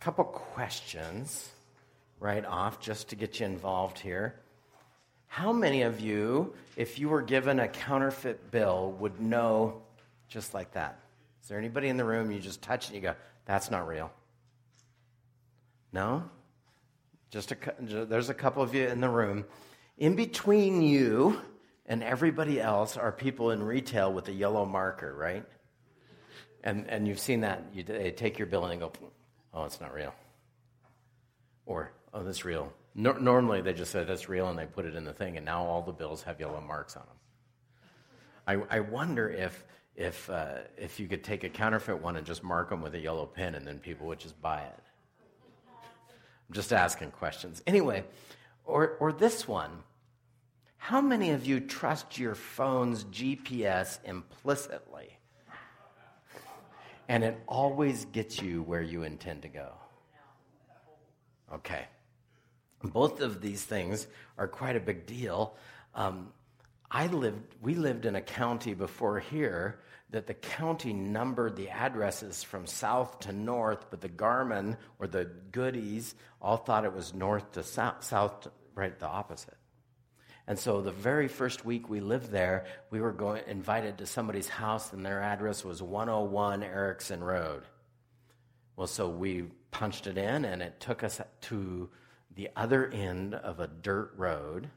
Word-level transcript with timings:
couple 0.00 0.24
questions 0.24 1.50
right 2.18 2.44
off 2.46 2.80
just 2.80 3.08
to 3.10 3.16
get 3.16 3.38
you 3.38 3.46
involved 3.46 3.98
here. 3.98 4.40
How 5.26 5.52
many 5.52 5.82
of 5.82 6.00
you, 6.00 6.54
if 6.76 6.98
you 6.98 7.08
were 7.08 7.22
given 7.22 7.60
a 7.60 7.68
counterfeit 7.68 8.50
bill, 8.50 8.92
would 8.98 9.20
know 9.20 9.82
just 10.28 10.54
like 10.54 10.72
that? 10.72 10.98
Is 11.42 11.48
there 11.48 11.58
anybody 11.58 11.88
in 11.88 11.96
the 11.96 12.04
room 12.04 12.30
you 12.30 12.40
just 12.40 12.62
touch 12.62 12.86
and 12.86 12.96
you 12.96 13.02
go, 13.02 13.14
that's 13.44 13.70
not 13.70 13.86
real? 13.86 14.10
No? 15.92 16.24
Just 17.30 17.52
a, 17.52 17.56
there's 17.78 18.30
a 18.30 18.34
couple 18.34 18.62
of 18.62 18.74
you 18.74 18.86
in 18.86 19.00
the 19.00 19.08
room. 19.08 19.44
In 19.98 20.16
between 20.16 20.82
you 20.82 21.40
and 21.86 22.02
everybody 22.02 22.60
else 22.60 22.96
are 22.96 23.12
people 23.12 23.50
in 23.50 23.62
retail 23.62 24.12
with 24.12 24.28
a 24.28 24.32
yellow 24.32 24.64
marker, 24.64 25.14
right? 25.14 25.44
And, 26.64 26.88
and 26.88 27.06
you've 27.06 27.20
seen 27.20 27.42
that. 27.42 27.64
You, 27.72 27.82
they 27.82 28.10
take 28.10 28.38
your 28.38 28.46
bill 28.46 28.64
and 28.64 28.72
they 28.72 28.84
go, 28.84 28.92
oh, 29.54 29.64
it's 29.64 29.80
not 29.80 29.92
real. 29.92 30.14
Or, 31.66 31.92
oh, 32.12 32.22
that's 32.22 32.44
real. 32.44 32.72
No, 32.94 33.12
normally 33.12 33.60
they 33.60 33.72
just 33.72 33.92
say 33.92 34.04
that's 34.04 34.28
real 34.28 34.48
and 34.48 34.58
they 34.58 34.66
put 34.66 34.84
it 34.84 34.94
in 34.94 35.04
the 35.04 35.12
thing, 35.12 35.36
and 35.36 35.46
now 35.46 35.64
all 35.64 35.82
the 35.82 35.92
bills 35.92 36.22
have 36.22 36.40
yellow 36.40 36.60
marks 36.60 36.96
on 36.96 37.04
them. 37.06 38.66
I, 38.70 38.78
I 38.78 38.80
wonder 38.80 39.28
if, 39.30 39.64
if, 39.94 40.28
uh, 40.28 40.58
if 40.76 40.98
you 40.98 41.06
could 41.06 41.22
take 41.22 41.44
a 41.44 41.48
counterfeit 41.48 42.02
one 42.02 42.16
and 42.16 42.26
just 42.26 42.42
mark 42.42 42.70
them 42.70 42.82
with 42.82 42.94
a 42.94 42.98
yellow 42.98 43.26
pen 43.26 43.54
and 43.54 43.66
then 43.66 43.78
people 43.78 44.06
would 44.08 44.18
just 44.18 44.40
buy 44.42 44.62
it. 44.62 44.80
I'm 45.68 46.54
just 46.54 46.72
asking 46.72 47.12
questions. 47.12 47.62
Anyway, 47.66 48.04
or, 48.64 48.96
or 48.98 49.12
this 49.12 49.46
one. 49.46 49.70
How 50.78 51.00
many 51.00 51.30
of 51.30 51.46
you 51.46 51.60
trust 51.60 52.18
your 52.18 52.34
phone's 52.34 53.04
GPS 53.04 53.98
implicitly? 54.04 55.19
And 57.10 57.24
it 57.24 57.40
always 57.48 58.04
gets 58.04 58.40
you 58.40 58.62
where 58.62 58.80
you 58.80 59.02
intend 59.02 59.42
to 59.42 59.48
go. 59.48 59.72
Okay. 61.52 61.86
Both 62.84 63.20
of 63.20 63.40
these 63.40 63.64
things 63.64 64.06
are 64.38 64.46
quite 64.46 64.76
a 64.76 64.80
big 64.80 65.06
deal. 65.06 65.56
Um, 65.96 66.32
I 66.88 67.08
lived, 67.08 67.56
we 67.60 67.74
lived 67.74 68.06
in 68.06 68.14
a 68.14 68.20
county 68.20 68.74
before 68.74 69.18
here 69.18 69.80
that 70.10 70.28
the 70.28 70.34
county 70.34 70.92
numbered 70.92 71.56
the 71.56 71.68
addresses 71.68 72.44
from 72.44 72.64
south 72.64 73.18
to 73.20 73.32
north, 73.32 73.86
but 73.90 74.00
the 74.00 74.08
Garmin 74.08 74.76
or 75.00 75.08
the 75.08 75.24
goodies 75.50 76.14
all 76.40 76.58
thought 76.58 76.84
it 76.84 76.94
was 76.94 77.12
north 77.12 77.50
to 77.52 77.64
south, 77.64 78.04
south 78.04 78.42
to, 78.42 78.52
right 78.76 78.96
the 79.00 79.08
opposite. 79.08 79.56
And 80.50 80.58
so 80.58 80.80
the 80.80 80.90
very 80.90 81.28
first 81.28 81.64
week 81.64 81.88
we 81.88 82.00
lived 82.00 82.32
there, 82.32 82.64
we 82.90 83.00
were 83.00 83.12
going, 83.12 83.44
invited 83.46 83.98
to 83.98 84.04
somebody's 84.04 84.48
house, 84.48 84.92
and 84.92 85.06
their 85.06 85.22
address 85.22 85.64
was 85.64 85.80
101 85.80 86.64
Erickson 86.64 87.22
Road. 87.22 87.62
Well, 88.74 88.88
so 88.88 89.08
we 89.08 89.44
punched 89.70 90.08
it 90.08 90.18
in, 90.18 90.44
and 90.44 90.60
it 90.60 90.80
took 90.80 91.04
us 91.04 91.20
to 91.42 91.88
the 92.34 92.48
other 92.56 92.88
end 92.88 93.36
of 93.36 93.60
a 93.60 93.68
dirt 93.68 94.12
road 94.16 94.68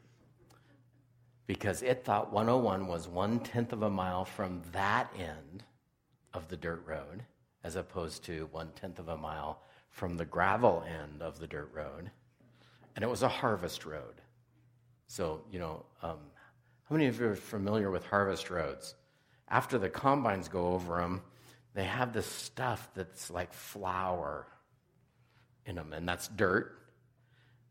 because 1.47 1.81
it 1.81 2.05
thought 2.05 2.31
101 2.31 2.85
was 2.85 3.07
one 3.07 3.39
tenth 3.39 3.73
of 3.73 3.81
a 3.81 3.89
mile 3.89 4.25
from 4.25 4.61
that 4.73 5.11
end 5.17 5.63
of 6.35 6.49
the 6.49 6.57
dirt 6.57 6.83
road, 6.85 7.23
as 7.63 7.75
opposed 7.77 8.23
to 8.25 8.47
one 8.51 8.69
tenth 8.75 8.99
of 8.99 9.09
a 9.09 9.17
mile 9.17 9.63
from 9.89 10.17
the 10.17 10.25
gravel 10.25 10.85
end 10.87 11.23
of 11.23 11.39
the 11.39 11.47
dirt 11.47 11.71
road. 11.73 12.11
And 12.95 13.03
it 13.03 13.09
was 13.09 13.23
a 13.23 13.27
harvest 13.27 13.87
road. 13.87 14.21
So, 15.07 15.41
you 15.51 15.59
know, 15.59 15.85
um, 16.01 16.17
how 16.89 16.95
many 16.95 17.07
of 17.07 17.19
you 17.19 17.27
are 17.27 17.35
familiar 17.35 17.91
with 17.91 18.05
harvest 18.05 18.49
roads? 18.49 18.95
After 19.47 19.77
the 19.77 19.89
combines 19.89 20.47
go 20.47 20.67
over 20.67 20.99
them, 20.99 21.21
they 21.73 21.83
have 21.83 22.13
this 22.13 22.25
stuff 22.25 22.89
that's 22.95 23.29
like 23.29 23.53
flour 23.53 24.47
in 25.65 25.75
them, 25.75 25.93
and 25.93 26.07
that's 26.07 26.27
dirt 26.27 26.83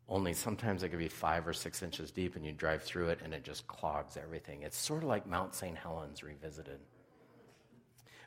only 0.09 0.33
sometimes 0.33 0.83
it 0.83 0.89
could 0.89 0.99
be 0.99 1.07
five 1.07 1.47
or 1.47 1.53
six 1.53 1.81
inches 1.81 2.11
deep 2.11 2.35
and 2.35 2.45
you 2.45 2.51
drive 2.51 2.83
through 2.83 3.09
it 3.09 3.19
and 3.23 3.33
it 3.33 3.43
just 3.43 3.65
clogs 3.67 4.17
everything. 4.17 4.61
It's 4.63 4.77
sort 4.77 5.03
of 5.03 5.09
like 5.09 5.25
Mount 5.25 5.55
St. 5.55 5.77
Helens 5.77 6.23
revisited. 6.23 6.79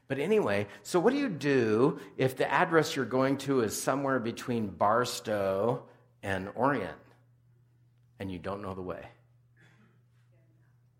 But 0.08 0.18
anyway, 0.18 0.68
so 0.82 1.00
what 1.00 1.12
do 1.12 1.18
you 1.18 1.28
do 1.28 2.00
if 2.16 2.36
the 2.36 2.50
address 2.50 2.96
you're 2.96 3.04
going 3.04 3.38
to 3.38 3.60
is 3.60 3.80
somewhere 3.80 4.18
between 4.18 4.68
Barstow 4.68 5.82
and 6.22 6.48
Orient 6.54 6.96
and 8.18 8.30
you 8.30 8.38
don't 8.38 8.62
know 8.62 8.74
the 8.74 8.82
way? 8.82 9.06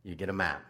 You 0.03 0.15
get 0.15 0.29
a 0.29 0.33
map 0.33 0.63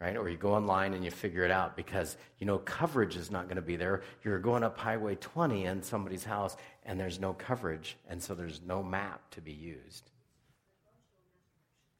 right? 0.00 0.16
Or 0.16 0.28
you 0.28 0.36
go 0.36 0.54
online 0.54 0.94
and 0.94 1.04
you 1.04 1.10
figure 1.10 1.44
it 1.44 1.50
out 1.50 1.76
because 1.76 2.16
you 2.38 2.46
know 2.46 2.58
coverage 2.58 3.16
is 3.16 3.30
not 3.30 3.44
going 3.44 3.56
to 3.56 3.62
be 3.62 3.76
there. 3.76 4.02
You're 4.24 4.38
going 4.38 4.64
up 4.64 4.78
Highway 4.78 5.16
20 5.16 5.66
in 5.66 5.82
somebody's 5.82 6.24
house 6.24 6.56
and 6.84 6.98
there's 6.98 7.20
no 7.20 7.34
coverage, 7.34 7.96
and 8.08 8.22
so 8.22 8.34
there's 8.34 8.60
no 8.66 8.82
map 8.82 9.30
to 9.32 9.40
be 9.40 9.52
used. 9.52 10.10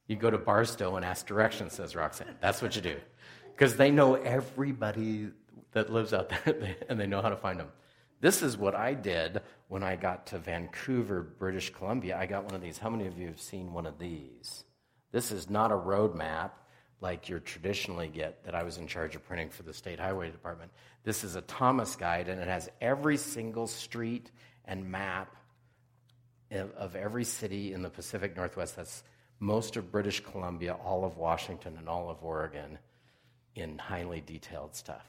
You 0.07 0.17
go 0.17 0.31
to 0.31 0.39
Barstow 0.39 0.97
and 0.97 1.05
ask 1.05 1.27
directions, 1.27 1.75
says 1.75 1.95
Roxanne. 1.95 2.35
That's 2.41 2.61
what 2.61 2.75
you 2.75 2.83
do. 2.83 2.97
Because 3.53 3.77
they 3.77 3.91
know 3.91 4.15
everybody 4.15 5.29
that 5.73 5.93
lives 5.93 6.13
out 6.13 6.31
there 6.31 6.77
and 6.89 6.99
they 6.99 7.07
know 7.07 7.23
how 7.23 7.29
to 7.29 7.37
find 7.37 7.61
them. 7.61 7.69
This 8.21 8.43
is 8.43 8.57
what 8.57 8.75
I 8.75 8.95
did 8.95 9.41
when 9.69 9.83
I 9.83 9.97
got 9.97 10.27
to 10.29 10.39
Vancouver, 10.39 11.23
British 11.23 11.71
Columbia. 11.73 12.19
I 12.19 12.27
got 12.27 12.45
one 12.45 12.55
of 12.55 12.61
these. 12.61 12.79
How 12.79 12.91
many 12.91 13.07
of 13.07 13.19
you 13.19 13.27
have 13.29 13.41
seen 13.41 13.73
one 13.73 13.87
of 13.87 13.99
these? 13.99 14.65
This 15.11 15.33
is 15.33 15.49
not 15.49 15.73
a 15.73 15.77
road 15.77 16.15
map 16.15 16.57
like 17.01 17.29
you 17.29 17.41
traditionally 17.41 18.09
get 18.09 18.45
that 18.45 18.55
I 18.55 18.63
was 18.63 18.77
in 18.77 18.87
charge 18.87 19.17
of 19.17 19.27
printing 19.27 19.49
for 19.49 19.63
the 19.63 19.73
State 19.73 19.99
Highway 19.99 20.31
Department. 20.31 20.71
This 21.03 21.25
is 21.25 21.35
a 21.35 21.41
Thomas 21.41 21.97
guide, 21.97 22.29
and 22.29 22.41
it 22.41 22.47
has 22.47 22.69
every 22.81 23.17
single 23.17 23.67
street 23.67 24.31
and 24.67 24.91
map 24.91 25.35
of 26.51 26.97
every 26.97 27.25
city 27.25 27.73
in 27.73 27.81
the 27.81 27.89
Pacific 27.89 28.37
Northwest. 28.37 28.77
That's 28.77 29.03
most 29.39 29.77
of 29.77 29.91
British 29.91 30.21
Columbia, 30.21 30.75
all 30.75 31.05
of 31.05 31.17
Washington, 31.17 31.79
and 31.79 31.89
all 31.89 32.11
of 32.11 32.23
Oregon 32.23 32.79
in 33.55 33.79
highly 33.79 34.21
detailed 34.21 34.77
stuff. 34.77 35.07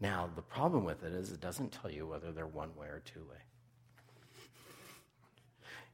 Now, 0.00 0.30
the 0.34 0.42
problem 0.42 0.84
with 0.84 1.02
it 1.02 1.12
is 1.12 1.30
it 1.30 1.40
doesn't 1.40 1.72
tell 1.72 1.90
you 1.90 2.06
whether 2.06 2.32
they're 2.32 2.46
one 2.46 2.74
way 2.76 2.86
or 2.86 3.02
two 3.04 3.20
way. 3.20 3.36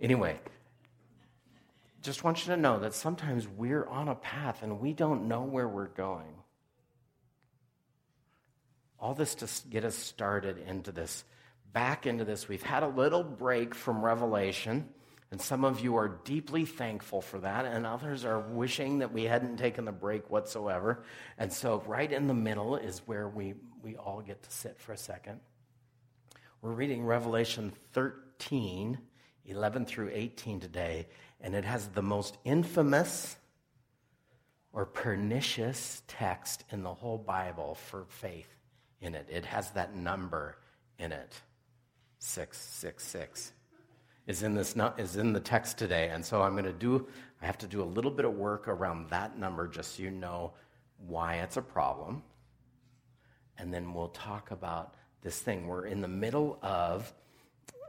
Anyway, 0.01 0.39
just 2.03 2.23
want 2.23 2.47
you 2.47 2.55
to 2.55 2.61
know 2.61 2.79
that 2.79 2.95
sometimes 2.95 3.49
we're 3.49 3.87
on 3.87 4.09
a 4.09 4.15
path 4.15 4.63
and 4.63 4.81
we 4.81 4.93
don't 4.93 5.27
know 5.27 5.43
where 5.43 5.67
we're 5.67 5.89
going. 5.89 6.35
All 9.01 9.15
this 9.15 9.35
to 9.37 9.49
get 9.69 9.85
us 9.85 9.97
started 9.97 10.59
into 10.69 10.93
this, 10.93 11.25
back 11.73 12.07
into 12.07 12.25
this. 12.25 12.49
We've 12.49 12.63
had 12.63 12.83
a 12.83 12.89
little 12.89 13.25
break 13.25 13.75
from 13.75 14.05
Revelation, 14.05 14.89
and 15.31 15.41
some 15.41 15.65
of 15.65 15.81
you 15.81 15.97
are 15.97 16.09
deeply 16.25 16.65
thankful 16.65 17.21
for 17.21 17.41
that, 17.41 17.65
and 17.67 17.85
others 17.85 18.25
are 18.25 18.39
wishing 18.39 19.01
that 19.01 19.13
we 19.13 19.25
hadn't 19.25 19.57
taken 19.57 19.85
the 19.85 19.93
break 19.93 20.31
whatsoever. 20.31 21.03
And 21.37 21.53
so, 21.53 21.83
right 21.87 22.11
in 22.11 22.27
the 22.27 22.35
middle 22.35 22.77
is 22.77 23.01
where 23.07 23.29
we, 23.29 23.55
we 23.87 23.95
all 23.95 24.21
get 24.21 24.43
to 24.43 24.51
sit 24.51 24.77
for 24.81 24.93
a 24.93 24.97
second. 24.97 25.39
We're 26.61 26.73
reading 26.73 27.05
Revelation 27.05 27.73
13, 27.93 28.99
11 29.45 29.87
through 29.87 30.11
18 30.13 30.59
today 30.59 31.07
and 31.41 31.55
it 31.55 31.65
has 31.65 31.87
the 31.87 32.03
most 32.03 32.37
infamous 32.45 33.37
or 34.73 34.87
pernicious 34.87 36.03
text 36.09 36.65
in 36.73 36.83
the 36.83 36.93
whole 36.93 37.17
Bible 37.17 37.77
for 37.77 38.07
faith 38.09 38.49
in 39.01 39.15
it. 39.15 39.29
It 39.31 39.45
has 39.45 39.71
that 39.71 39.95
number 39.95 40.59
in 40.99 41.13
it 41.13 41.41
666 42.19 43.53
is 44.27 44.43
in 44.43 44.55
this 44.55 44.75
is 44.99 45.17
in 45.17 45.33
the 45.33 45.39
text 45.39 45.77
today 45.77 46.09
and 46.09 46.25
so 46.25 46.41
i'm 46.41 46.53
going 46.53 46.65
to 46.65 46.73
do 46.73 47.07
i 47.43 47.47
have 47.47 47.59
to 47.59 47.67
do 47.67 47.83
a 47.83 47.85
little 47.85 48.11
bit 48.11 48.25
of 48.25 48.33
work 48.33 48.67
around 48.67 49.11
that 49.11 49.39
number 49.39 49.69
just 49.69 49.97
so 49.97 50.03
you 50.03 50.11
know 50.11 50.53
why 51.07 51.35
it's 51.35 51.59
a 51.59 51.63
problem 51.63 52.23
and 53.59 53.73
then 53.73 53.95
we'll 53.95 54.09
talk 54.09 54.51
about 54.51 54.95
this 55.23 55.39
thing 55.39 55.67
we're 55.67 55.87
in 55.87 56.01
the 56.01 56.09
middle 56.09 56.59
of 56.63 57.13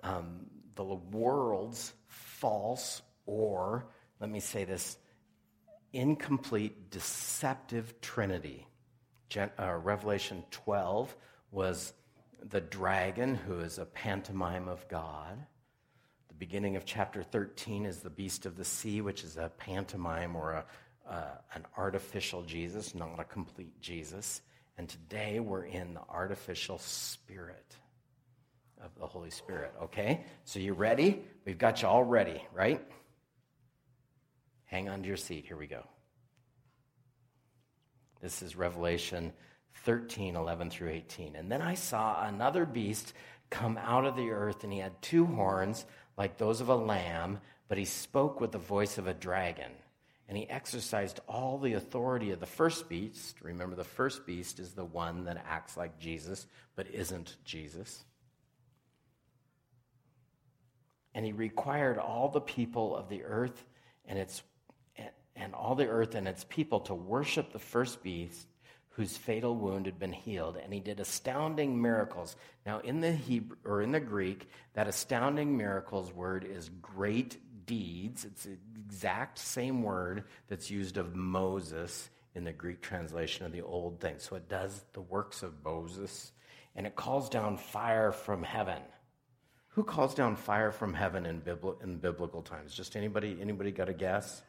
um, 0.04 0.46
the 0.76 0.84
world's 0.84 1.94
false 2.08 3.02
or, 3.26 3.88
let 4.20 4.30
me 4.30 4.40
say 4.40 4.64
this, 4.64 4.98
incomplete, 5.94 6.90
deceptive 6.90 8.00
trinity. 8.02 8.68
Gen- 9.30 9.52
uh, 9.60 9.76
Revelation 9.76 10.44
12 10.52 11.16
was 11.52 11.94
the 12.50 12.62
dragon, 12.62 13.36
who 13.36 13.60
is 13.60 13.78
a 13.78 13.86
pantomime 13.86 14.68
of 14.68 14.88
God. 14.88 15.38
The 16.30 16.36
beginning 16.36 16.76
of 16.76 16.86
chapter 16.86 17.24
13 17.24 17.86
is 17.86 18.00
the 18.00 18.10
beast 18.10 18.46
of 18.46 18.56
the 18.56 18.66
sea, 18.66 19.02
which 19.02 19.24
is 19.24 19.38
a 19.38 19.52
pantomime 19.58 20.36
or 20.36 20.52
a, 20.54 20.66
uh, 21.10 21.38
an 21.54 21.66
artificial 21.78 22.44
Jesus, 22.44 22.96
not 22.96 23.20
a 23.20 23.24
complete 23.24 23.82
Jesus. 23.82 24.42
And 24.78 24.88
today 24.88 25.40
we're 25.40 25.66
in 25.66 25.94
the 25.96 26.02
artificial 26.10 26.78
spirit 26.78 27.76
of 28.84 28.92
the 29.00 29.08
Holy 29.08 29.32
Spirit, 29.32 29.74
okay? 29.84 30.24
So 30.46 30.60
you 30.60 30.74
ready? 30.74 31.24
We've 31.46 31.58
got 31.58 31.82
you 31.82 31.88
all 31.88 32.04
ready, 32.04 32.44
right? 32.54 32.82
Hang 34.66 34.88
on 34.90 35.02
to 35.02 35.08
your 35.08 35.18
seat. 35.18 35.46
Here 35.48 35.58
we 35.58 35.68
go. 35.68 35.84
This 38.22 38.42
is 38.42 38.56
Revelation 38.56 39.34
13, 39.86 40.36
11 40.36 40.70
through 40.70 40.90
18. 40.90 41.36
And 41.36 41.52
then 41.52 41.62
I 41.62 41.74
saw 41.74 42.26
another 42.28 42.66
beast 42.66 43.14
come 43.50 43.78
out 43.78 44.06
of 44.06 44.16
the 44.16 44.30
earth, 44.32 44.64
and 44.64 44.74
he 44.74 44.80
had 44.80 45.02
two 45.02 45.26
horns 45.26 45.86
like 46.18 46.38
those 46.38 46.62
of 46.62 46.70
a 46.70 46.76
lamb, 46.76 47.40
but 47.68 47.78
he 47.78 47.86
spoke 47.86 48.42
with 48.42 48.52
the 48.52 48.58
voice 48.58 48.98
of 48.98 49.08
a 49.08 49.14
dragon. 49.14 49.72
And 50.28 50.38
he 50.38 50.50
exercised 50.50 51.22
all 51.28 51.58
the 51.58 51.74
authority 51.74 52.32
of 52.32 52.40
the 52.40 52.46
first 52.46 52.90
beast. 52.90 53.42
Remember, 53.42 53.76
the 53.76 53.84
first 53.84 54.26
beast 54.26 54.60
is 54.60 54.74
the 54.74 54.84
one 54.84 55.24
that 55.26 55.44
acts 55.48 55.78
like 55.78 56.00
Jesus, 56.00 56.46
but 56.76 56.90
isn't 56.92 57.38
Jesus. 57.46 58.04
And 61.14 61.26
he 61.26 61.32
required 61.32 61.98
all 61.98 62.30
the 62.30 62.42
people 62.42 62.96
of 62.96 63.08
the 63.10 63.24
earth 63.24 63.66
and 64.06 64.20
its 64.20 64.44
and 65.36 65.54
all 65.54 65.76
the 65.76 65.88
earth 65.88 66.16
and 66.16 66.28
its 66.28 66.46
people 66.50 66.80
to 66.82 66.96
worship 66.96 67.54
the 67.54 67.60
first 67.60 68.04
beast 68.04 68.48
whose 68.90 69.16
fatal 69.16 69.56
wound 69.56 69.86
had 69.86 70.00
been 70.00 70.12
healed 70.12 70.58
and 70.58 70.74
he 70.74 70.80
did 70.80 71.00
astounding 71.00 71.80
miracles 71.80 72.36
now 72.66 72.80
in 72.80 73.00
the 73.00 73.12
hebrew 73.12 73.56
or 73.64 73.82
in 73.84 73.92
the 73.92 74.00
greek 74.00 74.50
that 74.74 74.88
astounding 74.88 75.56
miracles 75.56 76.12
word 76.12 76.44
is 76.44 76.70
great 76.82 77.38
deeds 77.68 78.26
it's 78.26 78.44
the 78.44 78.58
exact 78.86 79.38
same 79.38 79.84
word 79.84 80.24
that's 80.48 80.72
used 80.72 80.98
of 80.98 81.16
moses 81.16 82.10
in 82.34 82.44
the 82.44 82.52
greek 82.52 82.82
translation 82.82 83.46
of 83.46 83.52
the 83.52 83.62
old 83.62 84.00
thing 84.00 84.16
so 84.18 84.36
it 84.36 84.50
does 84.50 84.84
the 84.94 85.02
works 85.02 85.44
of 85.44 85.54
moses 85.64 86.32
and 86.76 86.88
it 86.88 86.96
calls 86.96 87.30
down 87.30 87.58
fire 87.58 88.12
from 88.12 88.42
heaven 88.42 88.82
who 89.70 89.84
calls 89.84 90.16
down 90.16 90.36
fire 90.36 90.72
from 90.72 90.94
heaven 90.94 91.28
in, 91.28 91.40
bibli- 91.42 91.82
in 91.84 91.98
biblical 91.98 92.42
times 92.42 92.74
just 92.74 92.96
anybody 92.96 93.38
anybody 93.40 93.72
got 93.72 93.90
a 93.90 93.94
guess 93.94 94.42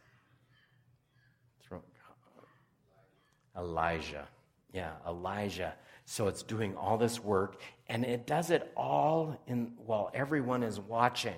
Elijah. 3.58 4.28
Yeah, 4.72 4.92
Elijah. 5.06 5.74
So 6.04 6.28
it's 6.28 6.42
doing 6.42 6.76
all 6.76 6.96
this 6.96 7.22
work, 7.22 7.60
and 7.88 8.04
it 8.04 8.26
does 8.26 8.50
it 8.50 8.70
all 8.76 9.38
in 9.46 9.72
while 9.84 10.10
everyone 10.14 10.62
is 10.62 10.78
watching. 10.80 11.36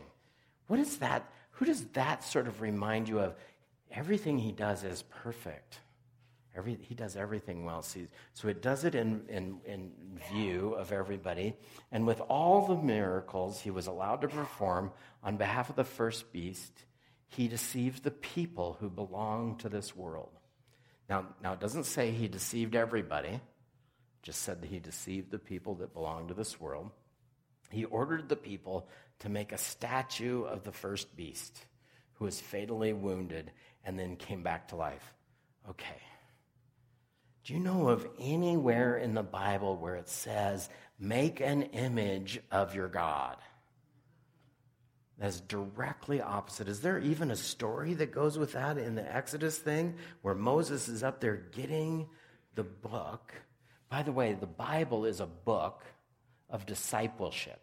What 0.68 0.78
is 0.78 0.98
that? 0.98 1.28
Who 1.60 1.66
does 1.66 1.84
that 1.88 2.24
sort 2.24 2.48
of 2.48 2.62
remind 2.62 3.06
you 3.06 3.20
of? 3.20 3.34
Everything 3.92 4.38
he 4.38 4.50
does 4.50 4.82
is 4.82 5.02
perfect. 5.02 5.78
Every, 6.56 6.78
he 6.80 6.94
does 6.94 7.16
everything 7.16 7.66
well. 7.66 7.82
So 7.82 8.48
it 8.48 8.62
does 8.62 8.86
it 8.86 8.94
in, 8.94 9.26
in, 9.28 9.60
in 9.66 9.92
view 10.32 10.72
of 10.72 10.90
everybody. 10.90 11.52
And 11.92 12.06
with 12.06 12.22
all 12.30 12.66
the 12.66 12.76
miracles 12.76 13.60
he 13.60 13.70
was 13.70 13.88
allowed 13.88 14.22
to 14.22 14.28
perform 14.28 14.90
on 15.22 15.36
behalf 15.36 15.68
of 15.68 15.76
the 15.76 15.84
first 15.84 16.32
beast, 16.32 16.72
he 17.28 17.46
deceived 17.46 18.04
the 18.04 18.10
people 18.10 18.78
who 18.80 18.88
belong 18.88 19.58
to 19.58 19.68
this 19.68 19.94
world. 19.94 20.32
Now, 21.10 21.26
now, 21.42 21.52
it 21.52 21.60
doesn't 21.60 21.84
say 21.84 22.10
he 22.10 22.26
deceived 22.26 22.74
everybody, 22.74 23.38
just 24.22 24.40
said 24.40 24.62
that 24.62 24.70
he 24.70 24.78
deceived 24.78 25.30
the 25.30 25.38
people 25.38 25.74
that 25.74 25.92
belong 25.92 26.28
to 26.28 26.34
this 26.34 26.58
world. 26.58 26.90
He 27.70 27.84
ordered 27.84 28.28
the 28.28 28.36
people 28.36 28.88
to 29.20 29.28
make 29.28 29.52
a 29.52 29.58
statue 29.58 30.42
of 30.44 30.64
the 30.64 30.72
first 30.72 31.16
beast 31.16 31.64
who 32.14 32.24
was 32.24 32.40
fatally 32.40 32.92
wounded 32.92 33.50
and 33.84 33.98
then 33.98 34.16
came 34.16 34.42
back 34.42 34.68
to 34.68 34.76
life. 34.76 35.14
Okay. 35.68 36.00
Do 37.44 37.54
you 37.54 37.60
know 37.60 37.88
of 37.88 38.06
anywhere 38.18 38.96
in 38.98 39.14
the 39.14 39.22
Bible 39.22 39.76
where 39.76 39.96
it 39.96 40.08
says, 40.08 40.68
make 40.98 41.40
an 41.40 41.62
image 41.62 42.40
of 42.50 42.74
your 42.74 42.88
God? 42.88 43.36
That's 45.18 45.40
directly 45.40 46.20
opposite. 46.20 46.68
Is 46.68 46.80
there 46.80 46.98
even 46.98 47.30
a 47.30 47.36
story 47.36 47.94
that 47.94 48.12
goes 48.12 48.38
with 48.38 48.52
that 48.52 48.78
in 48.78 48.94
the 48.94 49.14
Exodus 49.14 49.58
thing 49.58 49.96
where 50.22 50.34
Moses 50.34 50.88
is 50.88 51.02
up 51.02 51.20
there 51.20 51.36
getting 51.36 52.08
the 52.54 52.64
book? 52.64 53.34
By 53.90 54.02
the 54.02 54.12
way, 54.12 54.32
the 54.32 54.46
Bible 54.46 55.04
is 55.04 55.20
a 55.20 55.26
book 55.26 55.82
of 56.50 56.66
discipleship. 56.66 57.60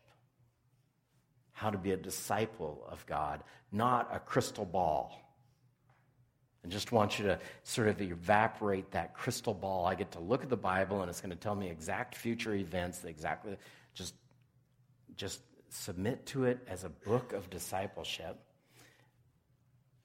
How 1.51 1.69
to 1.69 1.78
be 1.78 1.92
a 1.92 1.98
disciple 1.98 2.86
of 2.89 3.06
God, 3.06 3.44
not 3.72 4.10
a 4.13 4.19
crystal 4.19 4.66
ball. 4.66 5.19
I 6.63 6.69
just 6.69 6.92
want 6.92 7.18
you 7.18 7.25
to 7.25 7.39
sort 7.63 7.88
of 7.88 8.01
evaporate 8.01 8.92
that 8.92 9.13
crystal 9.13 9.54
ball. 9.54 9.86
I 9.86 9.95
get 9.95 10.12
to 10.12 10.19
look 10.19 10.44
at 10.44 10.50
the 10.50 10.57
Bible 10.57 11.01
and 11.01 11.10
it's 11.10 11.22
going 11.22 11.31
to 11.31 11.38
tell 11.38 11.56
me 11.56 11.69
exact 11.69 12.16
future 12.16 12.54
events, 12.54 13.04
exactly 13.06 13.57
just 13.98 14.13
just 15.16 15.42
submit 15.69 16.25
to 16.28 16.45
it 16.45 16.60
as 16.68 16.83
a 16.83 16.90
book 16.90 17.33
of 17.33 17.50
discipleship. 17.50 18.38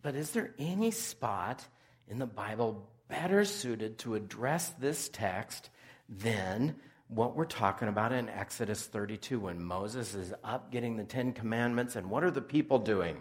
But 0.00 0.16
is 0.16 0.30
there 0.30 0.54
any 0.58 0.90
spot 0.90 1.64
in 2.08 2.18
the 2.18 2.26
Bible 2.26 2.88
better 3.08 3.44
suited 3.44 3.98
to 3.98 4.14
address 4.14 4.70
this 4.70 5.08
text 5.10 5.70
than 6.08 6.76
what 7.14 7.36
we're 7.36 7.44
talking 7.44 7.88
about 7.88 8.12
in 8.12 8.28
Exodus 8.28 8.86
32 8.86 9.40
when 9.40 9.62
Moses 9.62 10.14
is 10.14 10.32
up 10.42 10.72
getting 10.72 10.96
the 10.96 11.04
Ten 11.04 11.32
Commandments? 11.32 11.96
And 11.96 12.08
what 12.08 12.24
are 12.24 12.30
the 12.30 12.40
people 12.40 12.78
doing? 12.78 13.20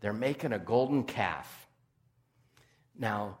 They're 0.00 0.12
making 0.12 0.52
a 0.52 0.58
golden 0.58 1.04
calf. 1.04 1.68
Now, 2.98 3.38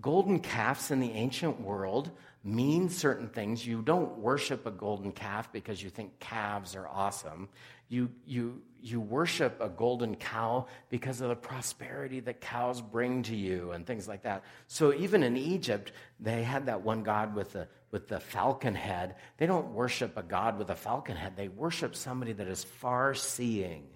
golden 0.00 0.38
calves 0.40 0.90
in 0.90 1.00
the 1.00 1.10
ancient 1.10 1.60
world 1.60 2.10
mean 2.44 2.88
certain 2.88 3.28
things. 3.28 3.66
You 3.66 3.82
don't 3.82 4.18
worship 4.18 4.66
a 4.66 4.70
golden 4.70 5.12
calf 5.12 5.52
because 5.52 5.82
you 5.82 5.90
think 5.90 6.18
calves 6.20 6.76
are 6.76 6.86
awesome. 6.86 7.48
You, 7.88 8.10
you, 8.26 8.62
you 8.80 9.00
worship 9.00 9.60
a 9.60 9.68
golden 9.68 10.14
cow 10.14 10.66
because 10.90 11.20
of 11.20 11.28
the 11.28 11.36
prosperity 11.36 12.20
that 12.20 12.40
cows 12.40 12.80
bring 12.80 13.22
to 13.24 13.36
you 13.36 13.72
and 13.72 13.86
things 13.86 14.06
like 14.08 14.22
that. 14.22 14.44
So 14.66 14.92
even 14.94 15.22
in 15.22 15.36
Egypt, 15.36 15.92
they 16.20 16.42
had 16.42 16.66
that 16.66 16.82
one 16.82 17.02
god 17.02 17.34
with 17.34 17.52
the, 17.52 17.68
with 17.90 18.08
the 18.08 18.20
falcon 18.20 18.74
head. 18.74 19.16
They 19.38 19.46
don't 19.46 19.72
worship 19.72 20.16
a 20.16 20.22
god 20.22 20.58
with 20.58 20.70
a 20.70 20.74
falcon 20.74 21.16
head, 21.16 21.36
they 21.36 21.48
worship 21.48 21.94
somebody 21.96 22.32
that 22.32 22.48
is 22.48 22.64
far 22.64 23.14
seeing 23.14 23.86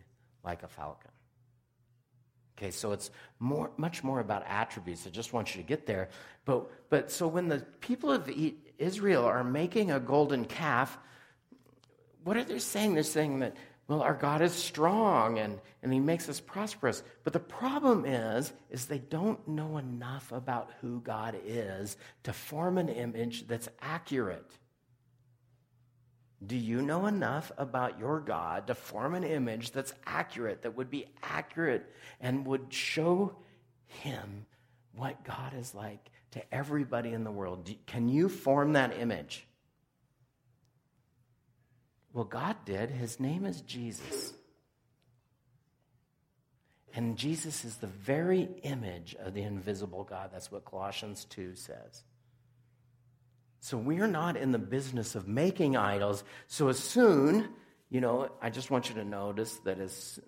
like 0.45 0.63
a 0.63 0.69
falcon. 0.69 1.11
Okay, 2.57 2.73
so 2.73 2.91
it's 2.91 3.11
more, 3.39 3.71
much 3.77 4.03
more 4.03 4.19
about 4.19 4.43
attributes. 4.49 5.07
I 5.07 5.11
just 5.11 5.33
want 5.33 5.55
you 5.55 5.63
to 5.63 5.67
get 5.67 5.87
there. 5.87 6.09
But, 6.45 6.91
but 6.91 7.11
so 7.13 7.29
when 7.29 7.49
the 7.49 7.59
people 7.81 8.11
of 8.11 8.29
Israel 8.79 9.25
are 9.25 9.45
making 9.45 9.93
a 9.93 10.01
golden 10.01 10.45
calf, 10.45 10.99
what 12.25 12.37
are 12.37 12.43
they 12.43 12.59
saying? 12.59 12.95
They're 12.95 13.05
saying 13.05 13.39
that, 13.41 13.57
well, 13.89 14.03
our 14.03 14.15
God 14.15 14.43
is 14.43 14.53
strong 14.53 15.39
and, 15.39 15.59
and 15.83 15.91
he 15.91 15.99
makes 15.99 16.29
us 16.29 16.41
prosperous. 16.41 17.03
But 17.25 17.33
the 17.33 17.41
problem 17.41 18.05
is, 18.05 18.53
is 18.71 18.85
they 18.85 18.99
don't 18.99 19.49
know 19.49 19.79
enough 19.79 20.31
about 20.31 20.71
who 20.83 21.01
God 21.01 21.35
is 21.43 21.97
to 22.25 22.35
form 22.35 22.77
an 22.77 22.91
image 22.91 23.49
that's 23.49 23.71
accurate. 23.81 24.53
Do 26.47 26.55
you 26.55 26.83
know 26.83 27.07
enough 27.07 27.51
about 27.57 27.99
your 27.99 28.21
God 28.21 28.67
to 28.67 28.75
form 28.75 29.15
an 29.15 29.25
image 29.25 29.73
that's 29.73 29.95
accurate, 30.05 30.63
that 30.63 30.77
would 30.77 30.91
be 30.91 31.07
accurate 31.23 31.91
and 32.21 32.47
would 32.47 32.73
show 32.73 33.37
him 33.87 34.45
what 34.95 35.25
God 35.25 35.55
is 35.59 35.75
like 35.75 36.11
to 36.33 36.55
everybody 36.55 37.15
in 37.15 37.25
the 37.25 37.33
world? 37.33 37.71
Can 37.87 38.09
you 38.09 38.29
form 38.29 38.75
that 38.75 38.99
image? 38.99 39.48
Well, 42.13 42.25
God 42.25 42.57
did. 42.65 42.91
His 42.91 43.21
name 43.21 43.45
is 43.45 43.61
Jesus. 43.63 44.33
And 46.95 47.17
Jesus 47.17 47.65
is 47.65 47.77
the 47.77 47.87
very 47.87 48.49
image 48.63 49.15
of 49.21 49.35
the 49.35 49.43
invisible 49.43 50.05
God. 50.05 50.31
That's 50.33 50.51
what 50.51 50.65
Colossians 50.65 51.27
2 51.27 51.55
says. 51.55 52.03
So 53.61 53.77
we 53.77 54.01
are 54.01 54.09
not 54.09 54.37
in 54.37 54.53
the 54.53 54.59
business 54.59 55.15
of 55.15 55.29
making 55.29 55.77
idols. 55.77 56.25
So 56.47 56.69
as 56.69 56.79
soon, 56.79 57.49
you 57.91 58.01
know, 58.01 58.31
I 58.41 58.51
just 58.51 58.71
want 58.71 58.89
you 58.89 58.95
to 58.97 59.05
notice 59.05 59.55
that 59.65 59.79
as 59.79 60.19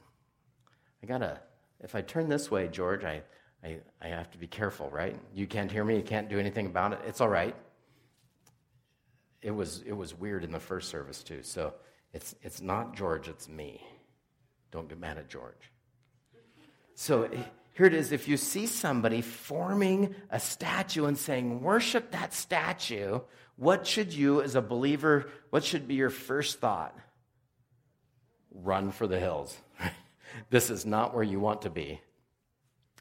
I 1.02 1.06
gotta, 1.06 1.40
if 1.82 1.94
I 1.94 2.02
turn 2.02 2.28
this 2.28 2.50
way, 2.50 2.68
George, 2.68 3.04
I, 3.04 3.22
I, 3.64 3.78
I 4.00 4.08
have 4.08 4.30
to 4.32 4.38
be 4.38 4.46
careful, 4.46 4.90
right? 4.90 5.18
You 5.34 5.46
can't 5.46 5.70
hear 5.70 5.84
me, 5.84 5.96
you 5.96 6.02
can't 6.02 6.28
do 6.28 6.38
anything 6.38 6.66
about 6.66 6.92
it. 6.92 7.00
It's 7.06 7.20
all 7.20 7.28
right. 7.28 7.56
It 9.42 9.52
was 9.52 9.82
it 9.86 9.92
was 9.92 10.14
weird 10.14 10.44
in 10.44 10.52
the 10.52 10.60
first 10.60 10.88
service 10.88 11.22
too. 11.22 11.42
So 11.42 11.74
it's 12.12 12.34
it's 12.42 12.60
not 12.60 12.96
George, 12.96 13.28
it's 13.28 13.48
me. 13.48 13.82
Don't 14.70 14.88
get 14.88 14.98
mad 14.98 15.18
at 15.18 15.28
George. 15.28 15.70
So 16.94 17.28
here 17.72 17.86
it 17.86 17.94
is. 17.94 18.12
If 18.12 18.28
you 18.28 18.36
see 18.36 18.66
somebody 18.66 19.22
forming 19.22 20.14
a 20.30 20.38
statue 20.38 21.06
and 21.06 21.16
saying, 21.16 21.62
worship 21.62 22.10
that 22.10 22.34
statue, 22.34 23.20
what 23.56 23.86
should 23.86 24.12
you, 24.12 24.42
as 24.42 24.54
a 24.54 24.62
believer, 24.62 25.30
what 25.50 25.64
should 25.64 25.88
be 25.88 25.94
your 25.94 26.10
first 26.10 26.60
thought? 26.60 26.96
Run 28.52 28.90
for 28.90 29.06
the 29.06 29.18
hills. 29.18 29.56
this 30.50 30.70
is 30.70 30.84
not 30.84 31.14
where 31.14 31.24
you 31.24 31.40
want 31.40 31.62
to 31.62 31.70
be. 31.70 32.00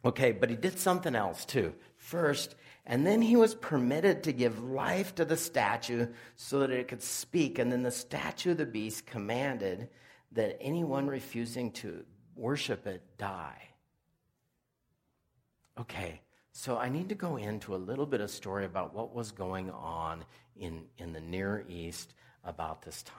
Okay, 0.06 0.32
but 0.32 0.50
he 0.50 0.56
did 0.56 0.80
something 0.80 1.16
else 1.16 1.44
too. 1.46 1.74
First, 1.98 2.56
and 2.90 3.06
then 3.06 3.22
he 3.22 3.36
was 3.36 3.54
permitted 3.54 4.24
to 4.24 4.34
give 4.34 4.64
life 4.64 5.14
to 5.16 5.24
the 5.24 5.38
statue 5.38 6.08
so 6.36 6.60
that 6.60 6.72
it 6.72 6.88
could 6.88 7.04
speak. 7.04 7.60
And 7.60 7.72
then 7.72 7.84
the 7.84 7.92
statue 7.92 8.52
of 8.52 8.58
the 8.58 8.66
beast 8.66 9.06
commanded 9.06 9.90
that 10.32 10.58
anyone 10.60 11.06
refusing 11.06 11.72
to 11.74 12.04
worship 12.36 12.88
it 12.88 13.04
die. 13.20 13.62
Okay, 15.80 16.22
so 16.52 16.80
I 16.80 16.90
need 16.90 17.10
to 17.10 17.16
go 17.16 17.38
into 17.38 17.76
a 17.76 17.78
little 17.78 18.08
bit 18.08 18.22
of 18.22 18.32
story 18.32 18.66
about 18.66 18.96
what 18.96 19.14
was 19.14 19.32
going 19.32 19.70
on 19.70 20.26
in, 20.58 20.86
in 20.98 21.14
the 21.14 21.22
Near 21.22 21.66
East 21.70 22.16
about 22.44 22.82
this 22.82 23.04
time. 23.04 23.16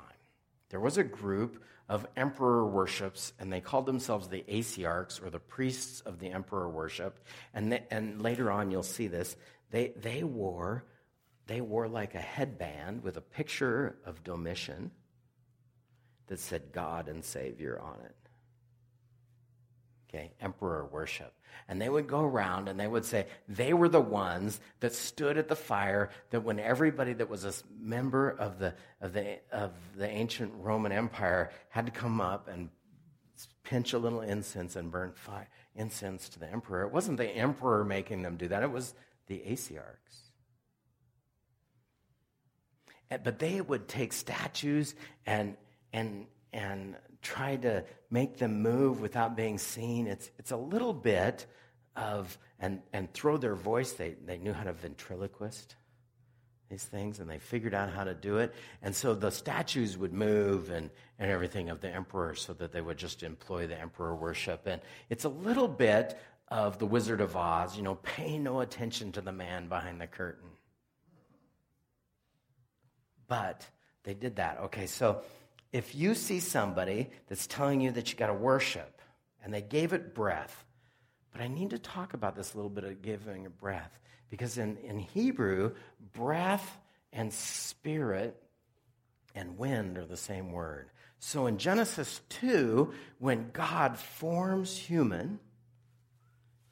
there 0.70 0.80
was 0.80 0.98
a 0.98 1.04
group 1.04 1.62
of 1.88 2.06
emperor 2.16 2.64
worships, 2.64 3.32
and 3.40 3.52
they 3.52 3.60
called 3.60 3.84
themselves 3.84 4.28
the 4.28 4.44
Asiarchs 4.48 5.20
or 5.20 5.28
the 5.28 5.40
priests 5.40 6.00
of 6.02 6.20
the 6.20 6.30
emperor 6.30 6.68
worship. 6.68 7.18
And, 7.52 7.72
they, 7.72 7.82
and 7.90 8.22
later 8.22 8.52
on, 8.52 8.70
you'll 8.70 8.84
see 8.84 9.08
this. 9.08 9.36
They, 9.70 9.92
they 9.96 10.24
wore 10.24 10.84
they 11.50 11.60
wore 11.60 11.88
like 11.88 12.14
a 12.14 12.20
headband 12.20 13.02
with 13.02 13.16
a 13.16 13.20
picture 13.20 13.96
of 14.06 14.22
Domitian 14.22 14.92
that 16.28 16.38
said 16.38 16.70
God 16.72 17.08
and 17.08 17.24
Savior 17.24 17.76
on 17.82 17.96
it. 18.04 18.14
Okay, 20.08 20.32
emperor 20.40 20.86
worship. 20.86 21.34
And 21.66 21.82
they 21.82 21.88
would 21.88 22.06
go 22.06 22.20
around 22.20 22.68
and 22.68 22.78
they 22.78 22.86
would 22.86 23.04
say 23.04 23.26
they 23.48 23.72
were 23.72 23.88
the 23.88 24.00
ones 24.00 24.60
that 24.78 24.94
stood 24.94 25.36
at 25.38 25.48
the 25.48 25.56
fire 25.56 26.10
that 26.30 26.44
when 26.44 26.60
everybody 26.60 27.14
that 27.14 27.28
was 27.28 27.44
a 27.44 27.52
member 27.80 28.30
of 28.30 28.60
the, 28.60 28.74
of 29.00 29.12
the, 29.12 29.40
of 29.50 29.72
the 29.96 30.08
ancient 30.08 30.52
Roman 30.56 30.92
Empire 30.92 31.50
had 31.68 31.86
to 31.86 31.92
come 31.92 32.20
up 32.20 32.46
and 32.46 32.68
pinch 33.64 33.92
a 33.92 33.98
little 33.98 34.20
incense 34.20 34.76
and 34.76 34.92
burn 34.92 35.14
fire, 35.14 35.48
incense 35.74 36.28
to 36.28 36.38
the 36.38 36.48
emperor. 36.48 36.82
It 36.82 36.92
wasn't 36.92 37.16
the 37.16 37.28
emperor 37.28 37.84
making 37.84 38.22
them 38.22 38.36
do 38.36 38.46
that, 38.46 38.62
it 38.62 38.70
was 38.70 38.94
the 39.30 39.42
Asiarchs. 39.48 40.32
But 43.08 43.38
they 43.38 43.60
would 43.60 43.86
take 43.86 44.12
statues 44.12 44.94
and, 45.24 45.56
and, 45.92 46.26
and 46.52 46.96
try 47.22 47.56
to 47.56 47.84
make 48.10 48.38
them 48.38 48.60
move 48.60 49.00
without 49.00 49.36
being 49.36 49.56
seen. 49.56 50.08
It's, 50.08 50.30
it's 50.38 50.50
a 50.50 50.56
little 50.56 50.92
bit 50.92 51.46
of, 51.94 52.36
and, 52.58 52.82
and 52.92 53.12
throw 53.14 53.36
their 53.36 53.54
voice. 53.54 53.92
They, 53.92 54.16
they 54.26 54.36
knew 54.36 54.52
how 54.52 54.64
to 54.64 54.72
ventriloquist 54.72 55.76
these 56.70 56.84
things 56.84 57.18
and 57.18 57.28
they 57.28 57.38
figured 57.38 57.74
out 57.74 57.90
how 57.90 58.04
to 58.04 58.14
do 58.14 58.38
it. 58.38 58.54
And 58.80 58.94
so 58.94 59.14
the 59.14 59.30
statues 59.30 59.98
would 59.98 60.12
move 60.12 60.70
and, 60.70 60.90
and 61.18 61.30
everything 61.30 61.68
of 61.68 61.80
the 61.80 61.88
emperor 61.88 62.34
so 62.36 62.52
that 62.54 62.72
they 62.72 62.80
would 62.80 62.96
just 62.96 63.22
employ 63.22 63.66
the 63.66 63.78
emperor 63.78 64.14
worship. 64.14 64.66
And 64.66 64.80
it's 65.08 65.24
a 65.24 65.28
little 65.28 65.68
bit 65.68 66.18
of 66.50 66.78
the 66.78 66.86
Wizard 66.86 67.20
of 67.20 67.36
Oz, 67.36 67.76
you 67.76 67.82
know, 67.82 67.94
pay 67.96 68.38
no 68.38 68.60
attention 68.60 69.12
to 69.12 69.20
the 69.20 69.32
man 69.32 69.68
behind 69.68 70.00
the 70.00 70.06
curtain. 70.06 70.48
But 73.28 73.64
they 74.02 74.14
did 74.14 74.36
that. 74.36 74.58
Okay, 74.64 74.86
so 74.86 75.22
if 75.72 75.94
you 75.94 76.14
see 76.14 76.40
somebody 76.40 77.10
that's 77.28 77.46
telling 77.46 77.80
you 77.80 77.92
that 77.92 78.10
you 78.10 78.18
got 78.18 78.26
to 78.26 78.34
worship 78.34 79.00
and 79.44 79.54
they 79.54 79.62
gave 79.62 79.92
it 79.92 80.14
breath, 80.14 80.64
but 81.32 81.40
I 81.40 81.46
need 81.46 81.70
to 81.70 81.78
talk 81.78 82.14
about 82.14 82.34
this 82.34 82.54
a 82.54 82.56
little 82.56 82.70
bit 82.70 82.82
of 82.84 83.02
giving 83.02 83.46
a 83.46 83.50
breath 83.50 84.00
because 84.30 84.58
in, 84.58 84.76
in 84.78 84.98
Hebrew, 84.98 85.74
breath 86.12 86.78
and 87.12 87.32
spirit 87.32 88.40
and 89.36 89.56
wind 89.56 89.96
are 89.98 90.06
the 90.06 90.16
same 90.16 90.50
word. 90.50 90.90
So 91.20 91.46
in 91.46 91.58
Genesis 91.58 92.20
2, 92.30 92.92
when 93.18 93.50
God 93.52 93.96
forms 93.96 94.76
human 94.76 95.38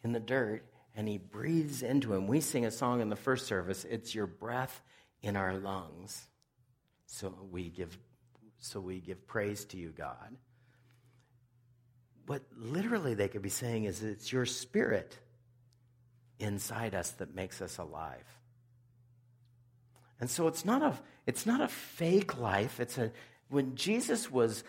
in 0.05 0.12
the 0.12 0.21
dirt 0.21 0.64
and 0.95 1.09
he 1.09 1.19
breathes 1.19 1.83
into 1.83 2.14
him, 2.14 2.26
we 2.26 2.40
sing 2.40 2.64
a 2.67 2.71
song 2.71 3.00
in 3.00 3.09
the 3.09 3.17
first 3.17 3.47
service, 3.47 3.85
it's 3.85 4.14
your 4.14 4.26
breath 4.26 4.83
in 5.23 5.37
our 5.37 5.55
lungs. 5.55 6.26
So 7.07 7.35
we 7.50 7.71
give 7.71 7.97
so 8.61 8.81
we 8.81 9.00
give 9.00 9.26
praise 9.26 9.64
to 9.67 9.76
you, 9.76 9.90
God. 9.90 10.37
What 12.26 12.43
literally 12.57 13.14
they 13.14 13.28
could 13.28 13.43
be 13.43 13.49
saying 13.49 13.85
is 13.85 14.02
it's 14.02 14.33
your 14.33 14.47
spirit 14.47 15.17
inside 16.38 16.95
us 16.95 17.11
that 17.12 17.35
makes 17.35 17.62
us 17.62 17.78
alive. 17.78 18.26
And 20.21 20.28
so 20.28 20.49
it's 20.49 20.64
not 20.64 20.83
a 20.83 20.99
it's 21.26 21.47
not 21.47 21.61
a 21.61 21.69
fake 21.69 22.38
life. 22.38 22.81
It's 22.81 22.99
a 22.99 23.12
when 23.49 23.76
Jesus 23.76 24.31
was 24.31 24.64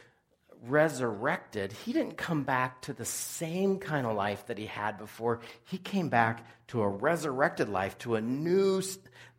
resurrected, 0.63 1.71
he 1.71 1.93
didn't 1.93 2.17
come 2.17 2.43
back 2.43 2.81
to 2.83 2.93
the 2.93 3.05
same 3.05 3.79
kind 3.79 4.05
of 4.05 4.15
life 4.15 4.47
that 4.47 4.57
he 4.57 4.65
had 4.65 4.97
before. 4.97 5.39
He 5.65 5.77
came 5.77 6.09
back 6.09 6.45
to 6.67 6.81
a 6.81 6.87
resurrected 6.87 7.69
life, 7.69 7.97
to 7.99 8.15
a 8.15 8.21
new 8.21 8.81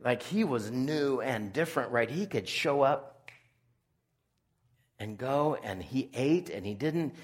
like 0.02 0.22
he 0.22 0.44
was 0.44 0.70
new 0.70 1.20
and 1.20 1.52
different, 1.52 1.92
right? 1.92 2.10
He 2.10 2.26
could 2.26 2.48
show 2.48 2.82
up 2.82 3.20
and 5.00 5.16
go 5.16 5.56
and 5.64 5.82
he 5.82 6.10
ate 6.14 6.50
and 6.50 6.64
he 6.64 6.74
didn't 6.74 7.14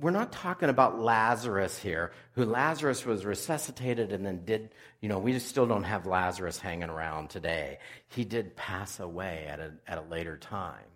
we're 0.00 0.10
not 0.10 0.32
talking 0.32 0.70
about 0.70 0.98
lazarus 0.98 1.78
here 1.78 2.12
who 2.32 2.46
lazarus 2.46 3.04
was 3.04 3.26
resuscitated 3.26 4.10
and 4.10 4.24
then 4.24 4.42
did 4.46 4.70
you 5.02 5.08
know 5.08 5.18
we 5.18 5.38
still 5.38 5.66
don't 5.66 5.84
have 5.84 6.06
lazarus 6.06 6.58
hanging 6.58 6.88
around 6.88 7.28
today 7.28 7.78
he 8.08 8.24
did 8.24 8.56
pass 8.56 8.98
away 9.00 9.44
at 9.46 9.60
a, 9.60 9.72
at 9.86 9.98
a 9.98 10.02
later 10.10 10.38
time 10.38 10.93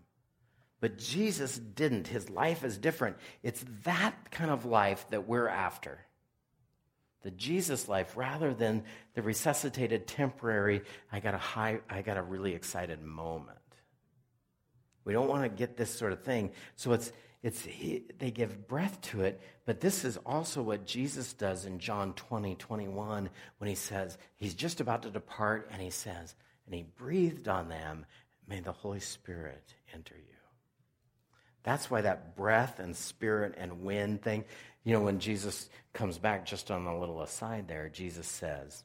but 0.81 0.99
jesus 0.99 1.59
didn't 1.59 2.07
his 2.07 2.29
life 2.31 2.65
is 2.65 2.79
different 2.79 3.17
it's 3.43 3.65
that 3.85 4.31
kind 4.31 4.51
of 4.51 4.65
life 4.65 5.07
that 5.11 5.27
we're 5.27 5.49
after 5.49 5.99
the 7.23 7.31
Jesus 7.33 7.89
life 7.89 8.17
rather 8.17 8.55
than 8.55 8.85
the 9.15 9.23
resuscitated 9.23 10.07
temporary, 10.07 10.83
I 11.11 11.21
got 11.21 11.35
a 11.35 11.39
high, 11.39 11.81
I 11.91 12.03
got 12.03 12.17
a 12.17 12.23
really 12.23 12.55
excited 12.55 13.03
moment. 13.03 13.59
We 15.05 15.13
don't 15.13 15.29
want 15.29 15.43
to 15.43 15.49
get 15.49 15.77
this 15.77 15.91
sort 15.91 16.13
of 16.13 16.23
thing. 16.23 16.53
So 16.77 16.93
it's, 16.93 17.13
it's, 17.43 17.67
they 18.19 18.31
give 18.31 18.69
breath 18.69 19.01
to 19.11 19.23
it, 19.23 19.41
but 19.65 19.81
this 19.81 20.05
is 20.05 20.17
also 20.25 20.63
what 20.63 20.87
Jesus 20.87 21.33
does 21.33 21.65
in 21.65 21.79
John 21.79 22.13
20, 22.15 22.55
21, 22.55 23.31
when 23.59 23.69
he 23.69 23.75
says, 23.75 24.17
he's 24.37 24.55
just 24.55 24.81
about 24.81 25.03
to 25.03 25.11
depart, 25.11 25.69
and 25.73 25.81
he 25.81 25.91
says, 25.91 26.35
and 26.67 26.75
he 26.75 26.85
breathed 26.97 27.49
on 27.49 27.69
them, 27.69 28.07
may 28.47 28.61
the 28.61 28.73
Holy 28.73 29.01
Spirit 29.01 29.75
enter 29.95 30.15
you. 30.17 30.38
That's 31.69 31.91
why 31.91 32.01
that 32.01 32.35
breath 32.35 32.79
and 32.79 32.97
spirit 32.97 33.57
and 33.59 33.83
wind 33.83 34.23
thing, 34.23 34.47
you 34.85 34.95
know, 34.95 35.03
when 35.03 35.19
Jesus 35.19 35.69
comes 35.93 36.17
back, 36.17 36.47
just 36.47 36.71
on 36.71 36.87
a 36.87 36.99
little 36.99 37.21
aside 37.21 37.69
there, 37.69 37.91
Jesus 37.91 38.27
says, 38.27 38.85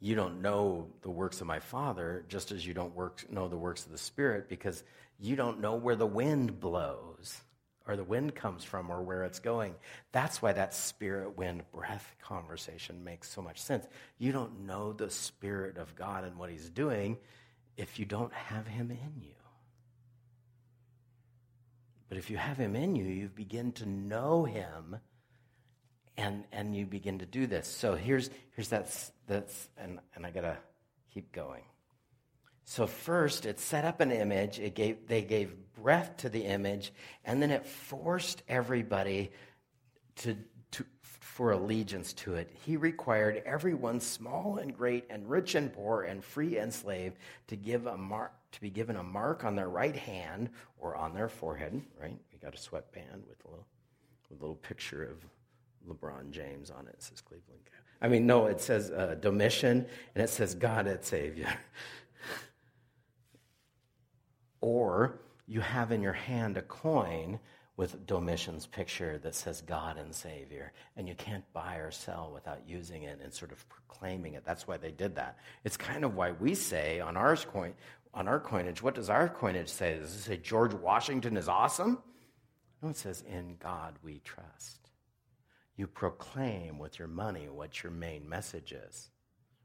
You 0.00 0.14
don't 0.14 0.42
know 0.42 0.88
the 1.00 1.08
works 1.08 1.40
of 1.40 1.46
my 1.46 1.58
Father, 1.58 2.26
just 2.28 2.52
as 2.52 2.66
you 2.66 2.74
don't 2.74 2.94
work, 2.94 3.24
know 3.32 3.48
the 3.48 3.56
works 3.56 3.86
of 3.86 3.90
the 3.90 3.96
Spirit, 3.96 4.50
because 4.50 4.84
you 5.18 5.34
don't 5.34 5.60
know 5.60 5.76
where 5.76 5.96
the 5.96 6.04
wind 6.06 6.60
blows 6.60 7.40
or 7.88 7.96
the 7.96 8.04
wind 8.04 8.34
comes 8.34 8.62
from 8.62 8.90
or 8.90 9.00
where 9.00 9.24
it's 9.24 9.38
going. 9.38 9.76
That's 10.12 10.42
why 10.42 10.52
that 10.52 10.74
spirit, 10.74 11.38
wind, 11.38 11.62
breath 11.72 12.16
conversation 12.22 13.02
makes 13.02 13.30
so 13.30 13.40
much 13.40 13.62
sense. 13.62 13.86
You 14.18 14.32
don't 14.32 14.66
know 14.66 14.92
the 14.92 15.08
Spirit 15.08 15.78
of 15.78 15.96
God 15.96 16.24
and 16.24 16.36
what 16.36 16.50
He's 16.50 16.68
doing 16.68 17.16
if 17.78 17.98
you 17.98 18.04
don't 18.04 18.34
have 18.34 18.66
Him 18.66 18.90
in 18.90 19.22
you. 19.22 19.39
But 22.10 22.18
if 22.18 22.28
you 22.28 22.36
have 22.36 22.58
him 22.58 22.74
in 22.74 22.96
you, 22.96 23.04
you 23.04 23.28
begin 23.28 23.70
to 23.72 23.88
know 23.88 24.44
him 24.44 24.96
and, 26.16 26.44
and 26.50 26.74
you 26.74 26.84
begin 26.84 27.20
to 27.20 27.26
do 27.26 27.46
this. 27.46 27.68
So 27.68 27.94
here's, 27.94 28.30
here's 28.56 28.68
that, 28.70 28.92
that's, 29.28 29.68
and, 29.78 30.00
and 30.16 30.26
I 30.26 30.32
got 30.32 30.40
to 30.40 30.58
keep 31.14 31.30
going. 31.30 31.62
So 32.64 32.88
first, 32.88 33.46
it 33.46 33.60
set 33.60 33.84
up 33.84 34.00
an 34.00 34.10
image. 34.10 34.58
It 34.58 34.74
gave, 34.74 35.06
they 35.06 35.22
gave 35.22 35.54
breath 35.80 36.16
to 36.18 36.28
the 36.28 36.44
image, 36.44 36.92
and 37.24 37.40
then 37.40 37.52
it 37.52 37.64
forced 37.64 38.42
everybody 38.48 39.30
to, 40.16 40.36
to, 40.72 40.84
for 41.20 41.52
allegiance 41.52 42.12
to 42.14 42.34
it. 42.34 42.50
He 42.66 42.76
required 42.76 43.40
everyone, 43.46 44.00
small 44.00 44.58
and 44.58 44.76
great, 44.76 45.06
and 45.10 45.30
rich 45.30 45.54
and 45.54 45.72
poor, 45.72 46.02
and 46.02 46.24
free 46.24 46.58
and 46.58 46.74
slave, 46.74 47.12
to 47.46 47.56
give 47.56 47.86
a 47.86 47.96
mark 47.96 48.32
to 48.52 48.60
be 48.60 48.70
given 48.70 48.96
a 48.96 49.02
mark 49.02 49.44
on 49.44 49.54
their 49.54 49.68
right 49.68 49.96
hand 49.96 50.50
or 50.78 50.96
on 50.96 51.14
their 51.14 51.28
forehead, 51.28 51.80
right? 52.00 52.18
We 52.32 52.38
got 52.38 52.54
a 52.54 52.58
sweatband 52.58 53.24
with 53.28 53.44
a 53.44 53.48
little, 53.48 53.66
with 54.28 54.38
a 54.38 54.42
little 54.42 54.56
picture 54.56 55.04
of 55.04 55.24
LeBron 55.88 56.30
James 56.30 56.70
on 56.70 56.86
it. 56.86 56.94
It 56.94 57.02
says 57.02 57.20
Cleveland. 57.20 57.60
I 58.02 58.08
mean, 58.08 58.26
no, 58.26 58.46
it 58.46 58.60
says 58.60 58.90
uh, 58.90 59.16
Domitian, 59.20 59.86
and 60.14 60.24
it 60.24 60.30
says 60.30 60.54
God 60.54 60.86
at 60.86 61.04
Savior. 61.04 61.48
or 64.60 65.20
you 65.46 65.60
have 65.60 65.92
in 65.92 66.00
your 66.00 66.12
hand 66.12 66.56
a 66.56 66.62
coin 66.62 67.38
with 67.76 68.06
Domitian's 68.06 68.66
picture 68.66 69.18
that 69.18 69.34
says 69.34 69.62
God 69.62 69.96
and 69.96 70.14
Savior, 70.14 70.72
and 70.96 71.08
you 71.08 71.14
can't 71.14 71.44
buy 71.52 71.76
or 71.76 71.90
sell 71.90 72.30
without 72.32 72.60
using 72.66 73.04
it 73.04 73.20
and 73.22 73.32
sort 73.32 73.52
of 73.52 73.66
proclaiming 73.68 74.34
it. 74.34 74.44
That's 74.44 74.68
why 74.68 74.76
they 74.76 74.90
did 74.90 75.14
that. 75.16 75.38
It's 75.64 75.78
kind 75.78 76.04
of 76.04 76.14
why 76.14 76.32
we 76.32 76.54
say 76.54 77.00
on 77.00 77.16
our 77.16 77.36
coin, 77.36 77.72
on 78.12 78.28
our 78.28 78.40
coinage, 78.40 78.82
what 78.82 78.94
does 78.94 79.08
our 79.08 79.28
coinage 79.28 79.68
say? 79.68 79.98
Does 79.98 80.14
it 80.14 80.20
say 80.20 80.36
George 80.36 80.74
Washington 80.74 81.36
is 81.36 81.48
awesome? 81.48 82.02
No, 82.82 82.88
it 82.88 82.96
says, 82.96 83.22
In 83.28 83.56
God 83.58 83.94
we 84.02 84.20
trust. 84.24 84.90
You 85.76 85.86
proclaim 85.86 86.78
with 86.78 86.98
your 86.98 87.08
money 87.08 87.48
what 87.48 87.82
your 87.82 87.92
main 87.92 88.28
message 88.28 88.72
is. 88.72 89.10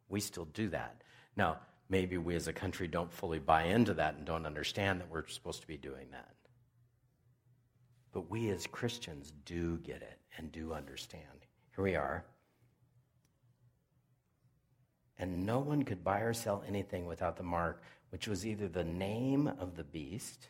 We 0.08 0.20
still 0.20 0.46
do 0.46 0.70
that. 0.70 1.02
Now, 1.36 1.58
maybe 1.90 2.18
we 2.18 2.36
as 2.36 2.48
a 2.48 2.54
country 2.54 2.88
don't 2.88 3.12
fully 3.12 3.40
buy 3.40 3.64
into 3.64 3.94
that 3.96 4.16
and 4.16 4.26
don't 4.26 4.46
understand 4.46 5.02
that 5.02 5.10
we're 5.10 5.28
supposed 5.28 5.62
to 5.62 5.68
be 5.68 5.78
doing 5.78 6.08
that. 6.12 6.36
But 8.14 8.30
we 8.30 8.50
as 8.50 8.68
Christians 8.68 9.34
do 9.44 9.78
get 9.80 10.02
it 10.02 10.20
and 10.38 10.52
do 10.52 10.74
understand. 10.74 11.46
Here 11.76 11.84
we 11.84 11.96
are. 11.96 12.24
And 15.18 15.46
no 15.46 15.60
one 15.60 15.84
could 15.84 16.04
buy 16.04 16.20
or 16.20 16.34
sell 16.34 16.64
anything 16.68 17.06
without 17.06 17.38
the 17.38 17.44
mark 17.44 17.82
which 18.16 18.30
was 18.30 18.46
either 18.46 18.70
the 18.70 18.84
name 18.84 19.46
of 19.60 19.76
the 19.76 19.84
beast 19.84 20.48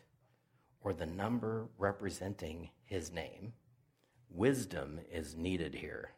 or 0.82 0.92
the 0.92 1.04
number 1.04 1.66
representing 1.78 2.70
his 2.84 3.10
name, 3.10 3.52
wisdom 4.30 5.00
is 5.10 5.34
needed 5.34 5.74
here. 5.74 6.10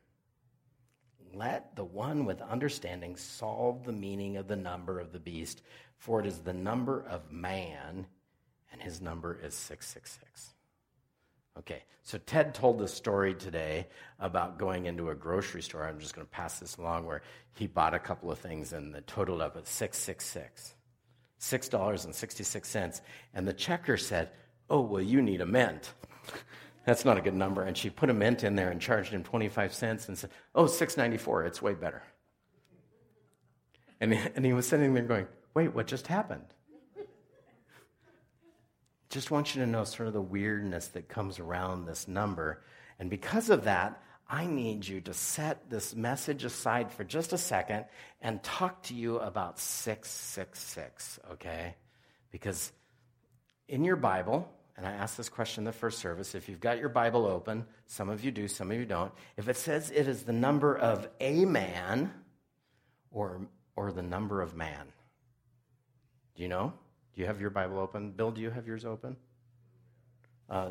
Let 1.33 1.75
the 1.75 1.85
one 1.85 2.27
with 2.27 2.43
understanding 2.43 3.17
solve 3.17 3.85
the 3.85 3.93
meaning 3.93 4.37
of 4.37 4.47
the 4.47 4.57
number 4.57 5.01
of 5.01 5.13
the 5.13 5.19
beast, 5.19 5.63
for 5.97 6.21
it 6.21 6.27
is 6.27 6.41
the 6.41 6.53
number 6.53 7.03
of 7.09 7.33
man, 7.33 8.07
and 8.71 8.83
his 8.83 9.01
number 9.01 9.39
is 9.43 9.55
666. 9.55 10.55
Okay, 11.59 11.83
so 12.05 12.19
Ted 12.19 12.55
told 12.55 12.79
the 12.79 12.87
story 12.87 13.35
today 13.35 13.89
about 14.21 14.59
going 14.59 14.87
into 14.87 15.11
a 15.11 15.15
grocery 15.15 15.63
store. 15.63 15.85
I'm 15.85 15.99
just 15.99 16.15
going 16.15 16.27
to 16.27 16.31
pass 16.31 16.61
this 16.61 16.77
along 16.77 17.05
where 17.05 17.23
he 17.55 17.67
bought 17.67 17.95
a 17.95 17.99
couple 17.99 18.31
of 18.31 18.39
things 18.39 18.73
and 18.73 18.95
the 18.95 19.01
total 19.03 19.43
up 19.43 19.57
at 19.57 19.67
666. 19.67 20.75
$6.66. 21.41 23.01
And 23.35 23.47
the 23.47 23.53
checker 23.53 23.97
said, 23.97 24.31
Oh, 24.71 24.83
well, 24.83 25.03
you 25.03 25.21
need 25.23 25.41
a 25.41 25.47
mint. 25.47 25.95
That's 26.85 27.05
not 27.05 27.19
a 27.19 27.21
good 27.21 27.35
number. 27.35 27.63
And 27.63 27.77
she 27.77 27.91
put 27.91 28.11
a 28.11 28.15
mint 28.15 28.45
in 28.45 28.55
there 28.55 28.71
and 28.71 28.81
charged 28.81 29.13
him 29.13 29.25
25 29.25 29.75
cents 29.75 30.09
and 30.09 30.17
said, 30.17 30.31
Oh, 30.55 30.67
694. 30.67 31.45
It's 31.45 31.61
way 31.61 31.75
better. 31.75 32.03
And, 34.01 34.15
and 34.15 34.45
he 34.45 34.53
was 34.53 34.67
sitting 34.69 34.95
there 34.95 35.03
going, 35.03 35.27
Wait, 35.55 35.75
what 35.75 35.87
just 35.87 36.07
happened? 36.07 36.55
Just 39.19 39.33
want 39.33 39.57
you 39.57 39.63
to 39.63 39.67
know 39.67 39.83
sort 39.83 40.07
of 40.07 40.13
the 40.13 40.23
weirdness 40.23 40.87
that 40.91 41.09
comes 41.09 41.41
around 41.41 41.87
this 41.87 42.07
number. 42.07 42.63
And 43.01 43.11
because 43.11 43.51
of 43.51 43.65
that, 43.65 44.01
I 44.29 44.47
need 44.47 44.87
you 44.87 45.01
to 45.01 45.13
set 45.13 45.69
this 45.69 45.93
message 45.93 46.45
aside 46.45 46.93
for 46.93 47.03
just 47.03 47.33
a 47.33 47.37
second 47.37 47.87
and 48.23 48.41
talk 48.45 48.81
to 48.85 48.95
you 48.95 49.19
about 49.19 49.59
666, 49.59 51.19
okay? 51.33 51.75
Because 52.31 52.71
in 53.67 53.83
your 53.83 53.97
Bible, 53.97 54.49
and 54.77 54.87
I 54.87 54.93
asked 54.93 55.17
this 55.17 55.29
question 55.29 55.63
in 55.63 55.65
the 55.65 55.73
first 55.73 55.99
service, 55.99 56.37
if 56.37 56.49
you've 56.49 56.61
got 56.61 56.79
your 56.79 56.89
Bible 56.89 57.27
open, 57.27 57.67
some 57.87 58.11
of 58.11 58.23
you 58.23 58.31
do, 58.31 58.47
some 58.47 58.71
of 58.71 58.77
you 58.77 58.87
don't, 58.87 59.13
if 59.37 59.49
it 59.49 59.57
says 59.57 59.91
it 59.91 60.07
is 60.07 60.23
the 60.23 60.33
number 60.33 60.79
of 60.79 61.09
a 61.19 61.45
man 61.45 62.13
or, 63.11 63.49
or 63.75 63.91
the 63.91 64.01
number 64.01 64.41
of 64.43 64.55
man, 64.55 64.87
do 66.37 66.45
you 66.45 66.49
know? 66.49 66.73
Do 67.19 67.23
you 67.23 67.27
have 67.27 67.41
your 67.41 67.51
Bible 67.51 67.81
open? 67.81 68.13
Bill, 68.13 68.31
do 68.31 68.41
you 68.41 68.49
have 68.49 68.65
yours 68.65 68.85
open? 68.85 69.17
Uh, 70.49 70.69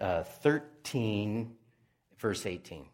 uh, 0.00 0.24
13 0.24 1.52
verse 2.18 2.44
18. 2.44 2.86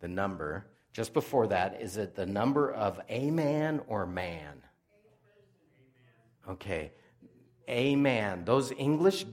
The 0.00 0.08
number, 0.08 0.66
just 0.92 1.14
before 1.14 1.46
that, 1.46 1.80
is 1.80 1.98
it 1.98 2.16
the 2.16 2.26
number 2.26 2.72
of 2.72 3.00
a 3.08 3.30
man 3.30 3.80
or 3.86 4.06
man? 4.06 4.60
Okay. 6.50 6.90
A 7.68 7.94
man. 7.94 8.44
Those 8.44 8.72
English 8.72 9.24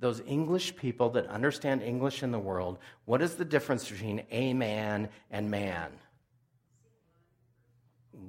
those 0.00 0.20
English 0.26 0.74
people 0.74 1.08
that 1.10 1.28
understand 1.28 1.84
English 1.84 2.24
in 2.24 2.32
the 2.32 2.38
world, 2.38 2.78
what 3.04 3.22
is 3.22 3.36
the 3.36 3.44
difference 3.44 3.88
between 3.88 4.24
a 4.32 4.52
man 4.54 5.08
and 5.30 5.48
man? 5.48 5.92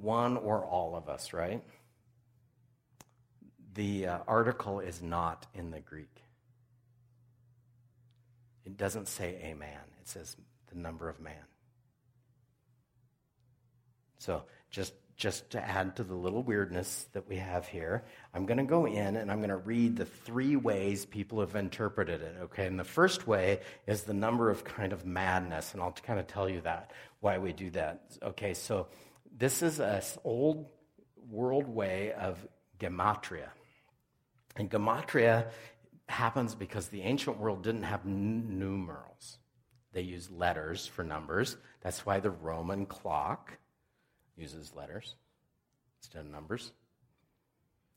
One 0.00 0.36
or 0.36 0.64
all 0.64 0.94
of 0.94 1.08
us, 1.08 1.32
right? 1.32 1.62
The 3.74 4.06
uh, 4.06 4.18
article 4.26 4.80
is 4.80 5.02
not 5.02 5.46
in 5.54 5.70
the 5.70 5.80
Greek. 5.80 6.22
It 8.64 8.76
doesn't 8.76 9.08
say 9.08 9.50
a 9.50 9.54
man, 9.54 9.80
it 10.00 10.08
says 10.08 10.36
the 10.72 10.78
number 10.78 11.08
of 11.08 11.20
man. 11.20 11.34
So, 14.18 14.44
just, 14.70 14.92
just 15.16 15.50
to 15.50 15.62
add 15.62 15.96
to 15.96 16.04
the 16.04 16.14
little 16.14 16.42
weirdness 16.42 17.06
that 17.12 17.28
we 17.28 17.36
have 17.36 17.66
here, 17.66 18.04
I'm 18.34 18.46
going 18.46 18.58
to 18.58 18.64
go 18.64 18.86
in 18.86 19.16
and 19.16 19.30
I'm 19.30 19.38
going 19.38 19.48
to 19.50 19.56
read 19.56 19.96
the 19.96 20.04
three 20.04 20.56
ways 20.56 21.06
people 21.06 21.40
have 21.40 21.56
interpreted 21.56 22.20
it. 22.20 22.36
Okay, 22.42 22.66
and 22.66 22.78
the 22.78 22.84
first 22.84 23.26
way 23.26 23.60
is 23.86 24.02
the 24.02 24.14
number 24.14 24.50
of 24.50 24.62
kind 24.62 24.92
of 24.92 25.06
madness, 25.06 25.72
and 25.72 25.82
I'll 25.82 25.92
kind 25.92 26.20
of 26.20 26.26
tell 26.26 26.48
you 26.48 26.60
that, 26.60 26.92
why 27.20 27.38
we 27.38 27.52
do 27.52 27.70
that. 27.70 28.02
Okay, 28.22 28.54
so 28.54 28.88
this 29.40 29.62
is 29.62 29.80
an 29.80 30.02
old 30.22 30.66
world 31.28 31.66
way 31.66 32.12
of 32.12 32.38
gematria. 32.78 33.48
And 34.54 34.70
gematria 34.70 35.48
happens 36.08 36.54
because 36.54 36.88
the 36.88 37.02
ancient 37.02 37.38
world 37.38 37.62
didn't 37.62 37.84
have 37.84 38.02
n- 38.04 38.58
numerals. 38.58 39.38
They 39.92 40.02
used 40.02 40.30
letters 40.30 40.86
for 40.86 41.02
numbers. 41.02 41.56
That's 41.80 42.04
why 42.04 42.20
the 42.20 42.30
Roman 42.30 42.84
clock 42.84 43.56
uses 44.36 44.74
letters 44.74 45.16
instead 46.02 46.20
of 46.20 46.30
numbers. 46.30 46.72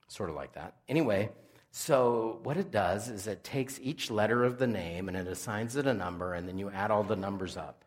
Sort 0.07 0.29
of 0.29 0.35
like 0.35 0.53
that. 0.53 0.75
Anyway, 0.87 1.29
so 1.71 2.39
what 2.43 2.55
it 2.55 2.71
does 2.71 3.09
is 3.09 3.27
it 3.27 3.43
takes 3.43 3.79
each 3.81 4.09
letter 4.09 4.45
of 4.45 4.59
the 4.59 4.67
name 4.67 5.09
and 5.09 5.17
it 5.17 5.27
assigns 5.27 5.75
it 5.75 5.87
a 5.87 5.93
number, 5.93 6.33
and 6.33 6.47
then 6.47 6.57
you 6.57 6.69
add 6.69 6.89
all 6.89 7.03
the 7.03 7.15
numbers 7.17 7.57
up. 7.57 7.83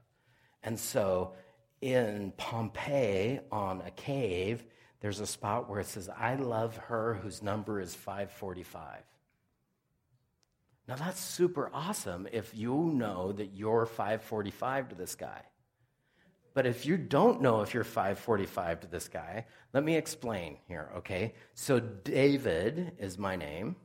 And 0.62 0.79
so 0.79 1.33
in 1.87 2.33
Pompeii 2.37 3.38
on 3.53 3.81
a 3.81 3.92
cave, 3.92 4.64
there's 5.01 5.20
a 5.20 5.27
spot 5.27 5.70
where 5.70 5.79
it 5.79 5.87
says, 5.87 6.09
I 6.09 6.35
love 6.35 6.77
her 6.77 7.14
whose 7.14 7.42
number 7.42 7.81
is 7.81 7.94
545. 7.94 9.03
Now, 10.88 10.96
that's 10.96 11.20
super 11.20 11.70
awesome 11.72 12.27
if 12.33 12.57
you 12.57 12.90
know 12.92 13.33
that 13.33 13.55
you're 13.55 13.87
545 13.87 14.88
to 14.88 14.94
this 14.96 15.14
guy. 15.14 15.42
But 16.55 16.66
if 16.66 16.87
you 16.87 16.96
don't 16.96 17.40
know 17.40 17.62
if 17.62 17.72
you're 17.72 17.85
545 17.85 18.81
to 18.81 18.87
this 18.88 19.09
guy, 19.09 19.46
let 19.72 19.85
me 19.85 19.96
explain 19.96 20.57
here, 20.66 20.90
okay? 20.96 21.35
So, 21.55 21.79
David 21.79 22.92
is 22.99 23.16
my 23.16 23.37
name, 23.37 23.77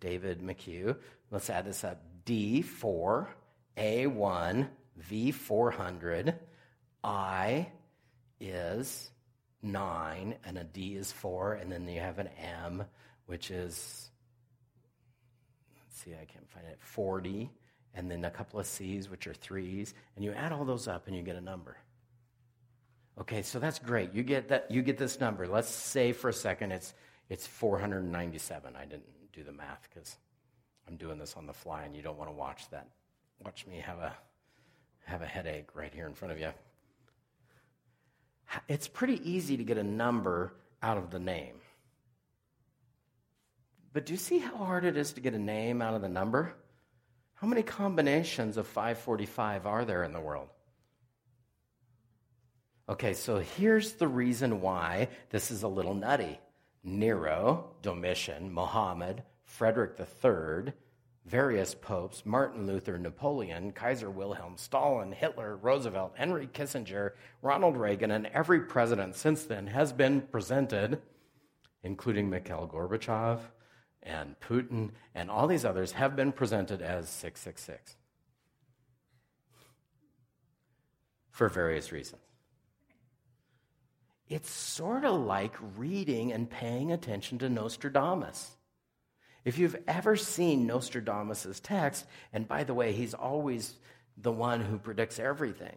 David 0.00 0.40
McHugh. 0.40 0.96
Let's 1.30 1.50
add 1.50 1.66
this 1.66 1.84
up 1.84 2.02
D4, 2.24 3.26
A1, 3.76 4.68
V400. 5.10 6.34
I 7.04 7.68
is 8.40 9.10
9, 9.62 10.34
and 10.44 10.58
a 10.58 10.64
D 10.64 10.96
is 10.96 11.12
4, 11.12 11.54
and 11.54 11.70
then 11.70 11.86
you 11.88 12.00
have 12.00 12.18
an 12.18 12.28
M, 12.38 12.84
which 13.26 13.50
is 13.50 14.10
let's 15.84 16.02
see, 16.02 16.12
I 16.12 16.24
can't 16.24 16.48
find 16.50 16.66
it, 16.66 16.78
40, 16.80 17.50
and 17.94 18.10
then 18.10 18.24
a 18.24 18.30
couple 18.30 18.58
of 18.58 18.66
C's, 18.66 19.10
which 19.10 19.26
are 19.26 19.34
threes, 19.34 19.94
and 20.16 20.24
you 20.24 20.32
add 20.32 20.52
all 20.52 20.64
those 20.64 20.88
up 20.88 21.06
and 21.06 21.16
you 21.16 21.22
get 21.22 21.36
a 21.36 21.40
number. 21.40 21.76
Okay, 23.20 23.42
so 23.42 23.58
that's 23.58 23.78
great. 23.78 24.14
You 24.14 24.22
get 24.22 24.48
that 24.48 24.70
you 24.70 24.82
get 24.82 24.96
this 24.96 25.20
number. 25.20 25.46
Let's 25.46 25.68
say 25.68 26.12
for 26.12 26.30
a 26.30 26.32
second 26.32 26.72
it's 26.72 26.94
it's 27.28 27.46
497. 27.46 28.74
I 28.74 28.84
didn't 28.84 29.04
do 29.32 29.44
the 29.44 29.52
math 29.52 29.86
because 29.92 30.16
I'm 30.88 30.96
doing 30.96 31.18
this 31.18 31.36
on 31.36 31.46
the 31.46 31.52
fly 31.52 31.84
and 31.84 31.94
you 31.94 32.02
don't 32.02 32.18
want 32.18 32.30
to 32.30 32.36
watch 32.36 32.70
that. 32.70 32.88
Watch 33.44 33.66
me 33.66 33.82
have 33.84 33.98
a 33.98 34.14
have 35.04 35.20
a 35.20 35.26
headache 35.26 35.74
right 35.74 35.92
here 35.92 36.06
in 36.06 36.14
front 36.14 36.32
of 36.32 36.40
you. 36.40 36.48
It's 38.68 38.88
pretty 38.88 39.20
easy 39.30 39.56
to 39.56 39.64
get 39.64 39.78
a 39.78 39.82
number 39.82 40.54
out 40.82 40.98
of 40.98 41.10
the 41.10 41.18
name. 41.18 41.56
But 43.92 44.06
do 44.06 44.12
you 44.12 44.18
see 44.18 44.38
how 44.38 44.56
hard 44.56 44.84
it 44.84 44.96
is 44.96 45.12
to 45.12 45.20
get 45.20 45.34
a 45.34 45.38
name 45.38 45.82
out 45.82 45.94
of 45.94 46.02
the 46.02 46.08
number? 46.08 46.54
How 47.34 47.46
many 47.46 47.62
combinations 47.62 48.56
of 48.56 48.66
545 48.66 49.66
are 49.66 49.84
there 49.84 50.04
in 50.04 50.12
the 50.12 50.20
world? 50.20 50.48
Okay, 52.88 53.14
so 53.14 53.38
here's 53.38 53.92
the 53.92 54.08
reason 54.08 54.60
why 54.60 55.08
this 55.30 55.50
is 55.50 55.62
a 55.62 55.68
little 55.68 55.94
nutty 55.94 56.38
Nero, 56.84 57.70
Domitian, 57.80 58.52
Muhammad, 58.52 59.22
Frederick 59.44 59.98
III, 59.98 60.72
various 61.24 61.74
popes, 61.74 62.24
Martin 62.24 62.66
Luther, 62.66 62.98
Napoleon, 62.98 63.72
Kaiser 63.72 64.10
Wilhelm, 64.10 64.56
Stalin, 64.56 65.12
Hitler, 65.12 65.56
Roosevelt, 65.56 66.12
Henry 66.16 66.48
Kissinger, 66.48 67.12
Ronald 67.42 67.76
Reagan, 67.76 68.10
and 68.10 68.26
every 68.28 68.60
president 68.60 69.14
since 69.14 69.44
then 69.44 69.68
has 69.68 69.92
been 69.92 70.22
presented, 70.22 71.00
including 71.82 72.28
Mikhail 72.28 72.68
Gorbachev, 72.72 73.40
and 74.02 74.34
Putin 74.40 74.90
and 75.14 75.30
all 75.30 75.46
these 75.46 75.64
others 75.64 75.92
have 75.92 76.16
been 76.16 76.32
presented 76.32 76.82
as 76.82 77.08
666 77.08 77.96
for 81.30 81.48
various 81.48 81.92
reasons. 81.92 82.20
It's 84.28 84.50
sort 84.50 85.04
of 85.04 85.20
like 85.20 85.54
reading 85.76 86.32
and 86.32 86.48
paying 86.48 86.92
attention 86.92 87.38
to 87.38 87.48
Nostradamus. 87.48 88.56
If 89.44 89.58
you've 89.58 89.76
ever 89.86 90.16
seen 90.16 90.66
Nostradamus' 90.66 91.60
text, 91.60 92.06
and 92.32 92.46
by 92.46 92.64
the 92.64 92.74
way, 92.74 92.92
he's 92.92 93.14
always 93.14 93.74
the 94.16 94.32
one 94.32 94.60
who 94.60 94.78
predicts 94.78 95.18
everything, 95.18 95.76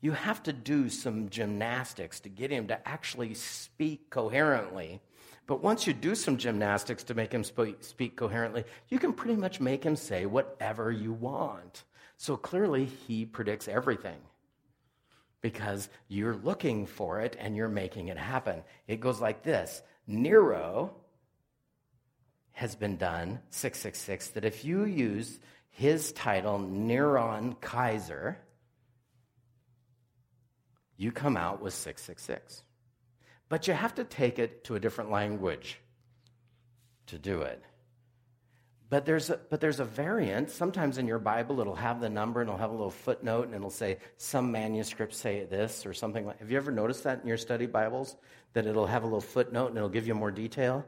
you 0.00 0.12
have 0.12 0.42
to 0.44 0.52
do 0.52 0.88
some 0.88 1.28
gymnastics 1.28 2.20
to 2.20 2.28
get 2.28 2.50
him 2.50 2.68
to 2.68 2.88
actually 2.88 3.34
speak 3.34 4.08
coherently 4.08 5.00
but 5.50 5.64
once 5.64 5.84
you 5.84 5.92
do 5.92 6.14
some 6.14 6.36
gymnastics 6.36 7.02
to 7.02 7.14
make 7.14 7.32
him 7.32 7.42
speak 7.42 8.14
coherently, 8.14 8.62
you 8.88 9.00
can 9.00 9.12
pretty 9.12 9.34
much 9.34 9.58
make 9.58 9.82
him 9.82 9.96
say 9.96 10.24
whatever 10.24 10.92
you 10.92 11.12
want. 11.12 11.82
So 12.18 12.36
clearly, 12.36 12.84
he 12.84 13.26
predicts 13.26 13.66
everything 13.66 14.18
because 15.40 15.88
you're 16.06 16.36
looking 16.36 16.86
for 16.86 17.20
it 17.20 17.34
and 17.40 17.56
you're 17.56 17.66
making 17.66 18.06
it 18.06 18.16
happen. 18.16 18.62
It 18.86 19.00
goes 19.00 19.20
like 19.20 19.42
this 19.42 19.82
Nero 20.06 20.94
has 22.60 22.74
been 22.74 22.98
done, 22.98 23.40
666, 23.48 24.28
that 24.32 24.44
if 24.44 24.66
you 24.66 24.84
use 24.84 25.38
his 25.70 26.12
title, 26.12 26.58
Neron 26.58 27.58
Kaiser, 27.58 28.36
you 30.98 31.10
come 31.10 31.38
out 31.38 31.62
with 31.62 31.72
666. 31.72 32.62
But 33.48 33.66
you 33.66 33.72
have 33.72 33.94
to 33.94 34.04
take 34.04 34.38
it 34.38 34.64
to 34.64 34.74
a 34.74 34.78
different 34.78 35.10
language 35.10 35.80
to 37.06 37.16
do 37.16 37.40
it. 37.40 37.62
But 38.90 39.06
there's, 39.06 39.30
a, 39.30 39.40
but 39.48 39.62
there's 39.62 39.80
a 39.80 39.86
variant. 39.86 40.50
Sometimes 40.50 40.98
in 40.98 41.06
your 41.06 41.18
Bible, 41.18 41.60
it'll 41.60 41.74
have 41.76 41.98
the 41.98 42.10
number 42.10 42.42
and 42.42 42.50
it'll 42.50 42.60
have 42.60 42.68
a 42.68 42.74
little 42.74 42.90
footnote 42.90 43.46
and 43.46 43.54
it'll 43.54 43.70
say, 43.70 43.96
some 44.18 44.52
manuscripts 44.52 45.16
say 45.16 45.46
this 45.46 45.86
or 45.86 45.94
something 45.94 46.26
like 46.26 46.40
Have 46.40 46.50
you 46.50 46.58
ever 46.58 46.72
noticed 46.72 47.04
that 47.04 47.22
in 47.22 47.26
your 47.26 47.38
study 47.38 47.64
Bibles? 47.64 48.16
That 48.52 48.66
it'll 48.66 48.86
have 48.86 49.02
a 49.02 49.06
little 49.06 49.22
footnote 49.22 49.68
and 49.68 49.78
it'll 49.78 49.88
give 49.88 50.06
you 50.06 50.14
more 50.14 50.30
detail? 50.30 50.84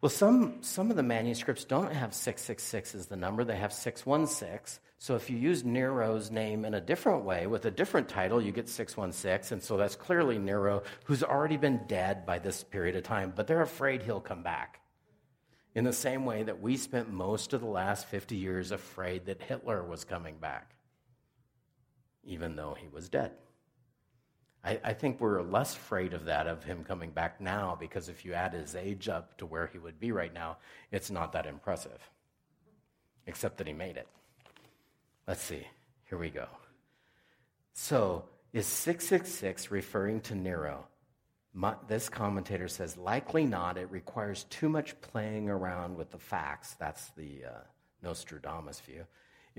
Well, 0.00 0.10
some, 0.10 0.62
some 0.62 0.90
of 0.90 0.96
the 0.96 1.02
manuscripts 1.02 1.64
don't 1.64 1.92
have 1.92 2.14
666 2.14 2.94
as 2.94 3.06
the 3.06 3.16
number, 3.16 3.44
they 3.44 3.56
have 3.56 3.72
616. 3.72 4.80
So 4.98 5.14
if 5.14 5.28
you 5.28 5.36
use 5.36 5.64
Nero's 5.64 6.30
name 6.30 6.64
in 6.64 6.74
a 6.74 6.80
different 6.80 7.24
way 7.24 7.46
with 7.46 7.64
a 7.64 7.70
different 7.70 8.08
title, 8.08 8.40
you 8.40 8.52
get 8.52 8.68
616. 8.68 9.54
And 9.54 9.62
so 9.62 9.76
that's 9.76 9.96
clearly 9.96 10.38
Nero, 10.38 10.82
who's 11.04 11.22
already 11.22 11.56
been 11.56 11.82
dead 11.86 12.24
by 12.24 12.38
this 12.38 12.62
period 12.62 12.96
of 12.96 13.02
time, 13.02 13.32
but 13.34 13.46
they're 13.46 13.62
afraid 13.62 14.02
he'll 14.02 14.20
come 14.20 14.42
back 14.42 14.80
in 15.74 15.84
the 15.84 15.92
same 15.92 16.24
way 16.24 16.42
that 16.42 16.60
we 16.60 16.76
spent 16.76 17.12
most 17.12 17.52
of 17.52 17.60
the 17.60 17.66
last 17.66 18.06
50 18.08 18.36
years 18.36 18.72
afraid 18.72 19.26
that 19.26 19.42
Hitler 19.42 19.82
was 19.82 20.04
coming 20.04 20.36
back, 20.36 20.74
even 22.24 22.56
though 22.56 22.76
he 22.78 22.88
was 22.88 23.08
dead. 23.08 23.32
I, 24.62 24.78
I, 24.84 24.92
think 24.92 25.20
we're 25.20 25.40
less 25.42 25.74
afraid 25.74 26.12
of 26.12 26.26
that, 26.26 26.46
of 26.46 26.64
him 26.64 26.84
coming 26.84 27.10
back 27.10 27.40
now, 27.40 27.76
because 27.78 28.08
if 28.08 28.24
you 28.24 28.34
add 28.34 28.52
his 28.52 28.74
age 28.74 29.08
up 29.08 29.38
to 29.38 29.46
where 29.46 29.66
he 29.66 29.78
would 29.78 29.98
be 29.98 30.12
right 30.12 30.32
now, 30.32 30.58
it's 30.92 31.10
not 31.10 31.32
that 31.32 31.46
impressive, 31.46 32.10
except 33.26 33.56
that 33.58 33.66
he 33.66 33.72
made 33.72 33.96
it. 33.96 34.06
Let's 35.26 35.42
see. 35.42 35.66
Here 36.08 36.18
we 36.18 36.28
go. 36.28 36.46
So, 37.72 38.24
is 38.52 38.66
666 38.66 39.70
referring 39.70 40.20
to 40.22 40.34
Nero? 40.34 40.86
My, 41.54 41.74
this 41.88 42.08
commentator 42.08 42.68
says, 42.68 42.96
likely 42.96 43.46
not. 43.46 43.78
It 43.78 43.90
requires 43.90 44.44
too 44.50 44.68
much 44.68 45.00
playing 45.00 45.48
around 45.48 45.96
with 45.96 46.10
the 46.10 46.18
facts. 46.18 46.74
That's 46.78 47.10
the 47.16 47.44
uh, 47.46 47.58
Nostradamus 48.02 48.80
view. 48.80 49.04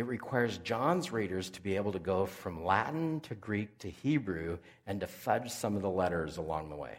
It 0.02 0.08
requires 0.08 0.58
John's 0.58 1.12
readers 1.12 1.52
to 1.52 1.62
be 1.62 1.76
able 1.76 1.92
to 1.92 2.00
go 2.00 2.26
from 2.26 2.66
Latin 2.66 3.20
to 3.20 3.36
Greek 3.36 3.78
to 3.78 3.88
Hebrew 3.88 4.58
and 4.88 5.00
to 5.00 5.06
fudge 5.06 5.52
some 5.52 5.76
of 5.76 5.84
the 5.84 5.92
letters 5.92 6.38
along 6.38 6.70
the 6.70 6.76
way. 6.76 6.98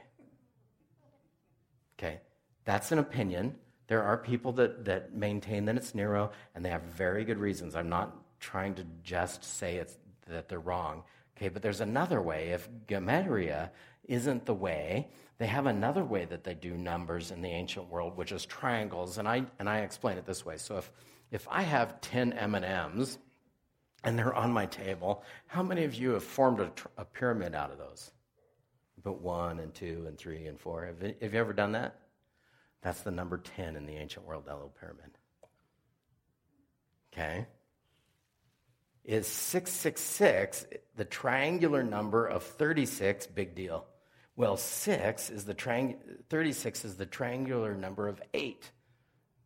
Okay, 1.99 2.21
that's 2.65 2.93
an 2.93 3.01
opinion. 3.01 3.57
There 3.89 4.05
are 4.05 4.17
people 4.17 4.53
that, 4.53 4.85
that 4.85 5.17
maintain 5.17 5.65
that 5.65 5.77
it's 5.77 5.97
Nero, 5.97 6.31
and 6.55 6.65
they 6.65 6.69
have 6.69 6.83
very 6.83 7.25
good 7.25 7.39
reasons. 7.39 7.75
I'm 7.75 7.89
not 7.89 8.15
trying 8.39 8.77
to 8.77 8.87
just 9.03 9.43
say 9.43 9.79
it's, 9.79 9.99
that 10.29 10.49
they're 10.49 10.61
wrong. 10.61 11.03
Okay, 11.37 11.49
but 11.49 11.61
there's 11.61 11.81
another 11.81 12.23
way. 12.23 12.51
If 12.51 12.69
Gematria 12.87 13.71
isn't 14.05 14.47
the 14.47 14.55
way. 14.55 15.09
They 15.39 15.47
have 15.47 15.67
another 15.67 16.05
way 16.05 16.25
that 16.27 16.45
they 16.45 16.55
do 16.55 16.77
numbers 16.77 17.31
in 17.31 17.43
the 17.43 17.49
ancient 17.49 17.89
world, 17.89 18.17
which 18.17 18.33
is 18.33 18.47
triangles, 18.47 19.19
and 19.19 19.29
I 19.29 19.45
and 19.59 19.69
I 19.69 19.81
explain 19.81 20.19
it 20.19 20.27
this 20.27 20.45
way. 20.45 20.57
So 20.57 20.79
if 20.79 20.91
if 21.33 21.49
I 21.51 21.63
have 21.63 22.01
ten 22.01 22.33
M 22.35 22.55
and 22.55 24.19
they're 24.19 24.35
on 24.35 24.53
my 24.53 24.67
table, 24.67 25.25
how 25.47 25.63
many 25.63 25.85
of 25.85 25.95
you 25.95 26.11
have 26.11 26.23
formed 26.23 26.61
a, 26.61 26.71
a 26.99 27.05
pyramid 27.05 27.55
out 27.55 27.73
of 27.73 27.79
those? 27.79 28.13
But 29.03 29.21
one 29.21 29.59
and 29.59 29.75
two 29.75 30.05
and 30.07 30.17
three 30.17 30.47
and 30.47 30.61
four. 30.61 30.87
Have, 30.87 31.01
have 31.01 31.35
you 31.35 31.41
ever 31.41 31.53
done 31.53 31.73
that? 31.73 31.99
That's 32.83 33.01
the 33.01 33.11
number 33.11 33.39
ten 33.39 33.75
in 33.75 33.87
the 33.87 33.97
ancient 33.97 34.27
world, 34.27 34.45
that 34.47 34.55
little 34.55 34.75
pyramid. 34.79 35.11
Okay. 37.13 37.47
Is 39.05 39.27
666 39.27 40.67
the 40.97 41.05
triangular 41.05 41.83
number 41.83 42.27
of 42.27 42.45
36? 42.45 43.27
Big 43.27 43.57
deal. 43.57 43.85
Well, 44.37 44.57
6 44.57 45.31
is 45.31 45.45
the 45.45 45.55
triang- 45.55 45.99
36 46.31 46.85
is 46.85 46.97
the 46.97 47.05
triangular 47.05 47.75
number 47.75 48.07
of 48.09 48.23
8. 48.33 48.71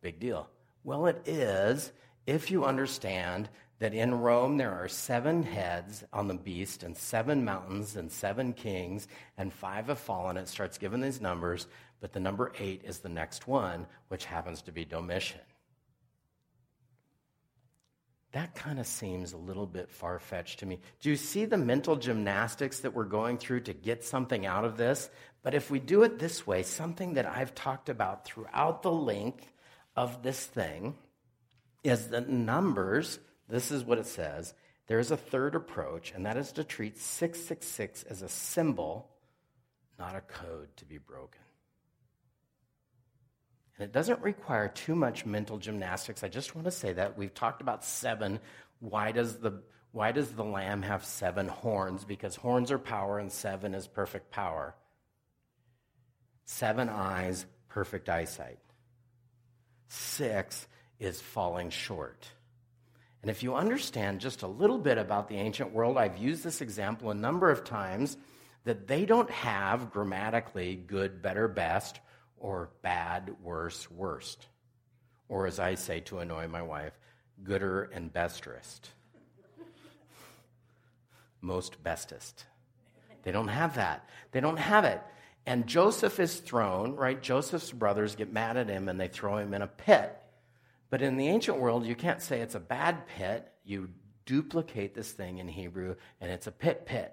Big 0.03 0.20
deal. 0.20 0.49
Well, 0.87 1.07
it 1.07 1.27
is 1.27 1.90
if 2.29 2.53
you 2.53 2.64
understand 2.64 3.49
that 3.81 3.92
in 3.92 4.20
Rome 4.20 4.57
there 4.57 4.70
are 4.70 4.87
seven 4.87 5.42
heads 5.42 6.05
on 6.12 6.29
the 6.29 6.35
beast 6.35 6.85
and 6.85 6.96
seven 6.96 7.44
mountains 7.44 7.96
and 7.96 8.09
seven 8.09 8.53
kings 8.53 9.09
and 9.37 9.53
five 9.53 9.88
have 9.88 9.99
fallen. 9.99 10.37
It 10.37 10.46
starts 10.46 10.79
giving 10.79 11.01
these 11.01 11.20
numbers, 11.20 11.66
but 11.99 12.12
the 12.12 12.20
number 12.20 12.53
eight 12.61 12.83
is 12.85 13.01
the 13.01 13.09
next 13.09 13.49
one, 13.49 13.88
which 14.07 14.27
happens 14.27 14.62
to 14.62 14.70
be 14.70 14.85
Domitian 14.85 15.40
that 18.37 18.55
kind 18.55 18.79
of 18.79 18.87
seems 18.87 19.33
a 19.33 19.38
little 19.38 19.66
bit 19.66 19.88
far 19.88 20.18
fetched 20.18 20.59
to 20.59 20.66
me. 20.66 20.79
Do 21.01 21.09
you 21.09 21.16
see 21.16 21.46
the 21.46 21.57
mental 21.57 21.96
gymnastics 21.96 22.81
that 22.81 22.92
we're 22.92 23.05
going 23.05 23.38
through 23.38 23.61
to 23.61 23.72
get 23.72 24.05
something 24.05 24.44
out 24.44 24.66
of 24.66 24.77
this? 24.77 25.09
But 25.42 25.55
if 25.55 25.70
we 25.70 25.81
do 25.81 26.03
it 26.03 26.18
this 26.18 26.46
way, 26.46 26.62
something 26.62 27.14
that 27.14 27.25
I've 27.25 27.55
talked 27.55 27.88
about 27.88 28.27
throughout 28.27 28.83
the 28.83 28.92
length 28.92 29.51
of 29.96 30.22
this 30.22 30.44
thing 30.44 30.94
is 31.82 32.09
the 32.09 32.20
numbers. 32.20 33.18
This 33.48 33.70
is 33.70 33.85
what 33.85 33.98
it 33.98 34.06
says. 34.06 34.54
There 34.87 34.98
is 34.98 35.11
a 35.11 35.16
third 35.16 35.54
approach, 35.54 36.12
and 36.14 36.26
that 36.26 36.37
is 36.37 36.52
to 36.52 36.64
treat 36.64 36.98
666 36.98 38.04
as 38.04 38.22
a 38.22 38.28
symbol, 38.28 39.09
not 39.98 40.14
a 40.14 40.20
code 40.20 40.68
to 40.76 40.85
be 40.85 40.98
broken. 40.98 41.40
And 43.78 43.85
it 43.85 43.92
doesn't 43.92 44.20
require 44.22 44.68
too 44.68 44.94
much 44.94 45.26
mental 45.26 45.59
gymnastics. 45.59 46.22
I 46.22 46.28
just 46.28 46.54
want 46.54 46.66
to 46.66 46.70
say 46.70 46.92
that. 46.94 47.18
We've 47.18 47.35
talked 47.35 47.61
about 47.61 47.85
seven. 47.85 48.40
Why 48.80 49.12
does 49.12 49.38
the, 49.38 49.61
why 49.92 50.12
does 50.12 50.30
the 50.30 50.44
lamb 50.44 50.82
have 50.82 51.04
seven 51.04 51.48
horns? 51.48 52.04
Because 52.04 52.37
horns 52.37 52.70
are 52.70 52.78
power 52.78 53.18
and 53.18 53.30
seven 53.30 53.74
is 53.74 53.87
perfect 53.87 54.30
power. 54.30 54.74
Seven 56.44 56.88
eyes, 56.88 57.44
perfect 57.68 58.09
eyesight. 58.09 58.59
Six 59.88 60.66
is 60.99 61.20
falling 61.20 61.70
short. 61.70 62.29
And 63.22 63.31
if 63.31 63.42
you 63.42 63.55
understand 63.55 64.20
just 64.20 64.42
a 64.42 64.46
little 64.46 64.79
bit 64.79 64.99
about 64.99 65.29
the 65.29 65.37
ancient 65.37 65.72
world, 65.72 65.99
I've 65.99 66.18
used 66.18 66.44
this 66.44 66.61
example 66.61 67.11
a 67.11 67.14
number 67.14 67.51
of 67.51 67.64
times 67.64 68.16
that 68.64 68.87
they 68.87 69.05
don't 69.05 69.31
have 69.31 69.90
grammatically 69.90 70.77
good, 70.77 71.22
better, 71.22 71.49
best 71.49 72.01
or 72.38 72.70
bad, 72.83 73.35
worse, 73.42 73.90
worst. 73.90 74.46
Or 75.29 75.46
as 75.46 75.59
I 75.59 75.75
say 75.75 76.01
to 76.01 76.18
annoy 76.18 76.49
my 76.49 76.62
wife, 76.62 76.92
gooder 77.42 77.90
and 77.92 78.12
besterest. 78.12 78.81
Most 81.40 81.83
bestest. 81.83 82.44
They 83.22 83.33
don't 83.33 83.49
have 83.49 83.75
that. 83.75 84.09
They 84.33 84.40
don't 84.40 84.59
have 84.59 84.85
it. 84.85 85.01
And 85.46 85.66
Joseph 85.66 86.18
is 86.18 86.37
thrown, 86.37 86.96
right? 86.96 87.22
Joseph's 87.22 87.70
brothers 87.70 88.16
get 88.16 88.32
mad 88.32 88.56
at 88.56 88.68
him 88.68 88.88
and 88.88 89.00
they 89.00 89.09
throw 89.09 89.37
him 89.37 89.54
in 89.54 89.62
a 89.62 89.68
pit. 89.68 90.16
But 90.90 91.02
in 91.02 91.16
the 91.16 91.28
ancient 91.28 91.59
world, 91.59 91.87
you 91.87 91.94
can't 91.94 92.20
say 92.20 92.40
it's 92.40 92.56
a 92.56 92.61
bad 92.61 93.06
pit. 93.06 93.50
You 93.64 93.88
duplicate 94.24 94.94
this 94.94 95.12
thing 95.12 95.38
in 95.38 95.48
Hebrew, 95.48 95.94
and 96.20 96.30
it's 96.30 96.48
a 96.48 96.52
pit 96.52 96.85
pit. 96.85 97.12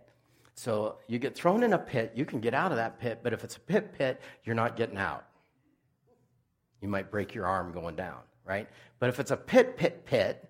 So 0.56 0.98
you 1.08 1.20
get 1.20 1.36
thrown 1.36 1.64
in 1.64 1.74
a 1.74 1.80
pit, 1.80 2.12
you 2.16 2.26
can 2.26 2.40
get 2.40 2.54
out 2.54 2.72
of 2.72 2.78
that 2.78 3.00
pit, 3.00 3.20
but 3.24 3.34
if 3.34 3.44
it's 3.44 3.56
a 3.56 3.60
pit 3.60 3.94
pit, 3.98 4.22
you're 4.44 4.56
not 4.56 4.76
getting 4.76 4.98
out. 4.98 5.26
You 6.82 6.88
might 6.88 7.12
break 7.12 7.34
your 7.34 7.46
arm 7.46 7.72
going 7.72 7.96
down, 7.96 8.20
right? 8.46 8.68
But 9.00 9.10
if 9.10 9.20
it's 9.20 9.32
a 9.32 9.38
pit, 9.38 9.78
pit, 9.78 10.06
pit, 10.06 10.48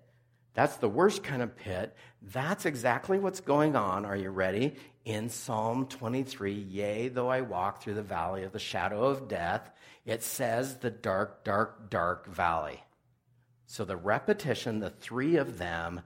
that's 0.52 0.76
the 0.76 0.88
worst 0.88 1.22
kind 1.22 1.42
of 1.42 1.56
pit. 1.56 1.94
That's 2.22 2.66
exactly 2.66 3.18
what's 3.18 3.40
going 3.40 3.76
on. 3.76 4.04
Are 4.04 4.16
you 4.16 4.30
ready? 4.30 4.76
In 5.04 5.28
Psalm 5.28 5.86
23, 5.86 6.52
yea, 6.52 7.08
though 7.08 7.28
I 7.28 7.42
walk 7.42 7.82
through 7.82 7.94
the 7.94 8.02
valley 8.02 8.44
of 8.44 8.52
the 8.52 8.58
shadow 8.58 9.04
of 9.04 9.28
death, 9.28 9.70
it 10.06 10.22
says 10.22 10.76
the 10.76 10.90
dark, 10.90 11.44
dark, 11.44 11.90
dark 11.90 12.26
valley. 12.26 12.82
So 13.66 13.84
the 13.84 13.96
repetition, 13.96 14.80
the 14.80 14.90
three 14.90 15.36
of 15.36 15.58
them, 15.58 16.00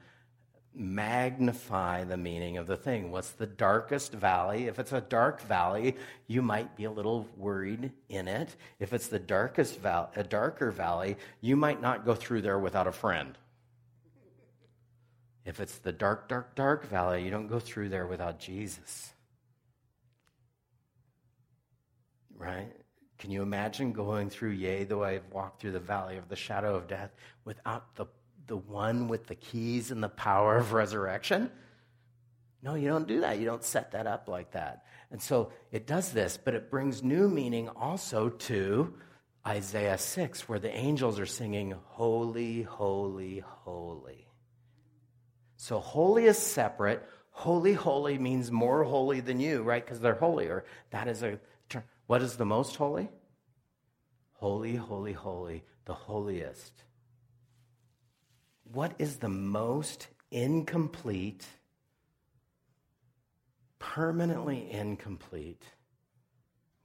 magnify 0.75 2.05
the 2.05 2.17
meaning 2.17 2.57
of 2.57 2.67
the 2.67 2.77
thing. 2.77 3.11
What's 3.11 3.31
the 3.31 3.47
darkest 3.47 4.13
valley? 4.13 4.67
If 4.67 4.79
it's 4.79 4.93
a 4.93 5.01
dark 5.01 5.41
valley, 5.43 5.97
you 6.27 6.43
might 6.43 6.77
be 6.77 6.85
a 6.85 6.91
little 6.91 7.27
worried 7.37 7.93
in 8.09 8.29
it. 8.29 8.55
If 8.79 8.93
it's 8.93 9.09
the 9.09 9.19
darkest 9.19 9.81
val- 9.81 10.11
a 10.17 10.23
darker 10.25 10.71
valley, 10.71 11.17
you 11.41 11.57
might 11.57 11.81
not 11.81 12.05
go 12.05 12.15
through 12.15 12.43
there 12.43 12.59
without 12.59 12.87
a 12.87 12.93
friend. 12.93 13.37
If 15.49 15.61
it's 15.61 15.79
the 15.79 15.93
dark, 15.93 16.29
dark, 16.29 16.55
dark 16.55 16.87
valley, 16.91 17.25
you 17.25 17.31
don't 17.31 17.47
go 17.47 17.59
through 17.59 17.89
there 17.89 18.07
without 18.07 18.39
Jesus. 18.39 19.15
Right? 22.37 22.71
Can 23.19 23.31
you 23.31 23.41
imagine 23.41 23.93
going 23.93 24.29
through, 24.29 24.51
yea, 24.51 24.85
though 24.85 25.03
I 25.03 25.15
have 25.15 25.33
walked 25.33 25.63
through 25.63 25.73
the 25.73 25.81
valley 25.81 26.19
of 26.19 26.29
the 26.29 26.37
shadow 26.37 26.75
of 26.77 26.87
death, 26.87 27.13
without 27.47 27.97
the 27.97 28.05
the 28.47 28.59
one 28.59 29.09
with 29.09 29.27
the 29.27 29.35
keys 29.35 29.91
and 29.91 30.03
the 30.03 30.11
power 30.11 30.59
of 30.59 30.75
resurrection? 30.75 31.51
No, 32.63 32.75
you 32.75 32.89
don't 32.89 33.09
do 33.09 33.21
that. 33.23 33.39
You 33.39 33.47
don't 33.47 33.65
set 33.65 33.93
that 33.93 34.07
up 34.07 34.29
like 34.29 34.51
that. 34.53 34.85
And 35.11 35.23
so 35.23 35.51
it 35.73 35.87
does 35.87 36.13
this, 36.13 36.37
but 36.37 36.55
it 36.55 36.71
brings 36.71 37.03
new 37.03 37.27
meaning 37.27 37.71
also 37.71 38.29
to 38.29 38.93
Isaiah 39.47 39.97
6, 39.97 40.47
where 40.47 40.59
the 40.59 40.75
angels 40.77 41.19
are 41.19 41.27
singing, 41.27 41.75
Holy, 41.87 42.63
Holy, 42.63 43.39
Holy. 43.39 44.28
So 45.59 45.81
holy 45.81 46.27
is 46.27 46.39
separate. 46.39 47.07
Holy, 47.31 47.73
holy 47.73 48.17
means 48.17 48.51
more 48.51 48.85
holy 48.85 49.21
than 49.21 49.41
you, 49.41 49.63
right? 49.63 49.85
Because 49.85 49.99
they're 49.99 50.15
holier. 50.15 50.65
That 50.91 51.09
is 51.09 51.23
a 51.25 51.41
term. 51.69 51.83
What 52.07 52.23
is 52.23 52.37
the 52.37 52.47
most 52.47 52.77
holy? 52.77 53.09
Holy, 54.35 54.77
holy, 54.77 55.13
holy, 55.13 55.65
the 55.85 55.95
holiest. 55.95 56.85
What 58.73 58.95
is 59.01 59.17
the 59.17 59.29
most 59.29 60.07
incomplete, 60.31 61.45
permanently 63.81 64.71
incomplete, 64.71 65.65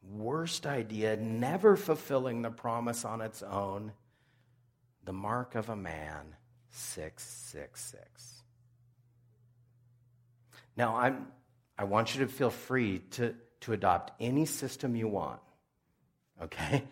worst 0.02 0.66
idea, 0.66 1.16
never 1.16 1.76
fulfilling 1.76 2.42
the 2.42 2.50
promise 2.50 3.06
on 3.06 3.22
its 3.22 3.44
own? 3.44 3.92
The 5.04 5.14
mark 5.14 5.54
of 5.54 5.70
a 5.70 5.76
man, 5.76 6.36
666. 6.72 8.33
Now, 10.76 10.96
I'm, 10.96 11.28
I 11.78 11.84
want 11.84 12.16
you 12.16 12.26
to 12.26 12.32
feel 12.32 12.50
free 12.50 13.00
to, 13.12 13.36
to 13.62 13.74
adopt 13.74 14.12
any 14.20 14.46
system 14.46 14.96
you 14.96 15.08
want, 15.08 15.40
okay? 16.42 16.84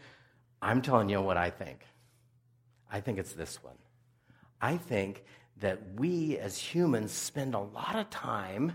I'm 0.62 0.82
telling 0.82 1.10
you 1.10 1.22
what 1.22 1.38
I 1.38 1.50
think. 1.50 1.86
I 2.92 3.00
think 3.02 3.18
it's 3.18 3.34
this 3.34 3.64
one. 3.64 3.78
I 4.62 4.78
think 4.78 5.24
that 5.58 5.80
we 5.96 6.38
as 6.38 6.58
humans 6.58 7.12
spend 7.12 7.56
a 7.56 7.60
lot 7.60 7.96
of 7.96 8.10
time 8.10 8.74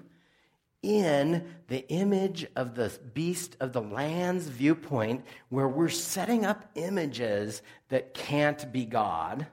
in 0.83 1.45
the 1.69 1.89
image 1.89 2.47
of 2.55 2.75
the 2.75 2.93
beast 3.15 3.57
of 3.61 3.73
the 3.73 3.81
land's 3.81 4.47
viewpoint 4.47 5.25
where 5.49 5.69
we're 5.69 5.89
setting 5.89 6.45
up 6.45 6.71
images 6.75 7.63
that 7.89 8.15
can't 8.15 8.73
be 8.73 8.85
God 8.85 9.47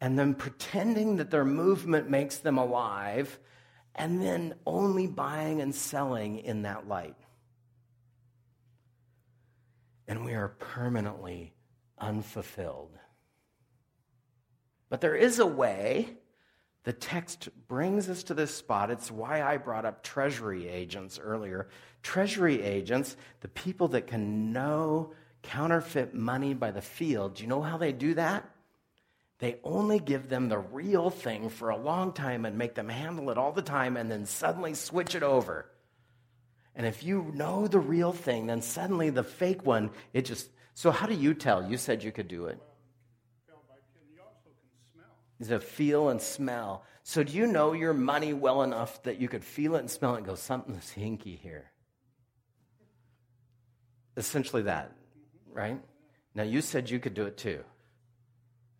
and 0.00 0.18
then 0.18 0.34
pretending 0.34 1.16
that 1.16 1.30
their 1.30 1.44
movement 1.44 2.08
makes 2.08 2.38
them 2.38 2.58
alive 2.58 3.38
and 3.94 4.22
then 4.22 4.54
only 4.66 5.06
buying 5.06 5.60
and 5.60 5.74
selling 5.74 6.38
in 6.38 6.62
that 6.62 6.88
light. 6.88 7.16
And 10.08 10.24
we 10.24 10.34
are 10.34 10.48
permanently 10.48 11.52
unfulfilled. 11.98 12.98
But 14.88 15.00
there 15.00 15.14
is 15.14 15.38
a 15.38 15.46
way. 15.46 16.16
The 16.84 16.92
text 16.92 17.48
brings 17.68 18.08
us 18.08 18.24
to 18.24 18.34
this 18.34 18.54
spot. 18.54 18.90
It's 18.90 19.10
why 19.10 19.42
I 19.42 19.58
brought 19.58 19.84
up 19.84 20.02
treasury 20.02 20.66
agents 20.66 21.18
earlier. 21.22 21.68
Treasury 22.02 22.62
agents, 22.62 23.16
the 23.40 23.48
people 23.48 23.88
that 23.88 24.06
can 24.06 24.52
know 24.52 25.12
counterfeit 25.42 26.14
money 26.14 26.54
by 26.54 26.70
the 26.70 26.82
field, 26.82 27.34
do 27.34 27.42
you 27.42 27.48
know 27.48 27.62
how 27.62 27.76
they 27.76 27.92
do 27.92 28.14
that? 28.14 28.48
They 29.40 29.56
only 29.64 29.98
give 29.98 30.28
them 30.28 30.48
the 30.48 30.58
real 30.58 31.08
thing 31.08 31.48
for 31.48 31.70
a 31.70 31.76
long 31.76 32.12
time 32.12 32.44
and 32.44 32.58
make 32.58 32.74
them 32.74 32.90
handle 32.90 33.30
it 33.30 33.38
all 33.38 33.52
the 33.52 33.62
time 33.62 33.96
and 33.96 34.10
then 34.10 34.26
suddenly 34.26 34.74
switch 34.74 35.14
it 35.14 35.22
over. 35.22 35.66
And 36.76 36.86
if 36.86 37.02
you 37.02 37.32
know 37.34 37.66
the 37.66 37.78
real 37.78 38.12
thing, 38.12 38.46
then 38.46 38.60
suddenly 38.60 39.08
the 39.10 39.24
fake 39.24 39.64
one, 39.66 39.90
it 40.12 40.26
just. 40.26 40.50
So, 40.74 40.90
how 40.90 41.06
do 41.06 41.14
you 41.14 41.34
tell? 41.34 41.68
You 41.68 41.76
said 41.78 42.04
you 42.04 42.12
could 42.12 42.28
do 42.28 42.46
it. 42.46 42.58
Is 45.40 45.50
a 45.50 45.58
feel 45.58 46.10
and 46.10 46.20
smell. 46.20 46.84
So, 47.02 47.24
do 47.24 47.32
you 47.32 47.46
know 47.46 47.72
your 47.72 47.94
money 47.94 48.34
well 48.34 48.62
enough 48.62 49.02
that 49.04 49.20
you 49.20 49.28
could 49.28 49.42
feel 49.42 49.74
it 49.74 49.80
and 49.80 49.90
smell 49.90 50.14
it 50.14 50.18
and 50.18 50.26
go, 50.26 50.34
something's 50.34 50.92
hinky 50.92 51.38
here? 51.38 51.70
Essentially, 54.18 54.62
that, 54.62 54.92
right? 55.50 55.80
Now, 56.34 56.42
you 56.42 56.60
said 56.60 56.90
you 56.90 57.00
could 57.00 57.14
do 57.14 57.24
it 57.24 57.38
too. 57.38 57.64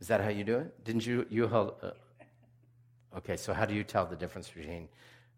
Is 0.01 0.09
that 0.09 0.21
how 0.21 0.31
you 0.31 0.45
do 0.45 0.59
it? 0.59 0.85
Didn't 0.85 1.07
you? 1.07 1.27
You 1.29 1.47
held. 1.47 1.75
Uh, 1.83 1.91
okay, 3.19 3.37
so 3.37 3.53
how 3.53 3.67
do 3.67 3.75
you 3.75 3.85
tell 3.85 4.07
the 4.07 4.17
difference 4.17 4.49
between 4.49 4.89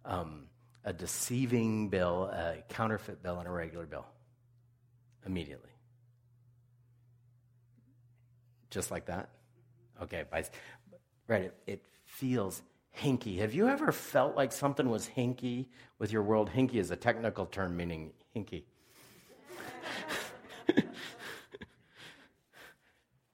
um, 0.04 0.44
a 0.84 0.92
deceiving 0.92 1.88
bill, 1.88 2.30
a 2.32 2.62
counterfeit 2.68 3.22
bill, 3.22 3.38
and 3.38 3.48
a 3.48 3.50
regular 3.50 3.86
bill? 3.86 4.06
Immediately. 5.26 5.70
Just 8.70 8.90
like 8.90 9.06
that? 9.06 9.28
Okay, 10.00 10.24
by, 10.30 10.44
right, 11.28 11.44
it, 11.44 11.54
it 11.66 11.84
feels 12.06 12.62
hinky. 12.98 13.38
Have 13.38 13.54
you 13.54 13.68
ever 13.68 13.92
felt 13.92 14.36
like 14.36 14.52
something 14.52 14.88
was 14.88 15.08
hinky 15.08 15.66
with 15.98 16.12
your 16.12 16.22
world? 16.22 16.50
Hinky 16.50 16.76
is 16.76 16.90
a 16.90 16.96
technical 16.96 17.46
term 17.46 17.76
meaning 17.76 18.12
hinky. 18.34 18.62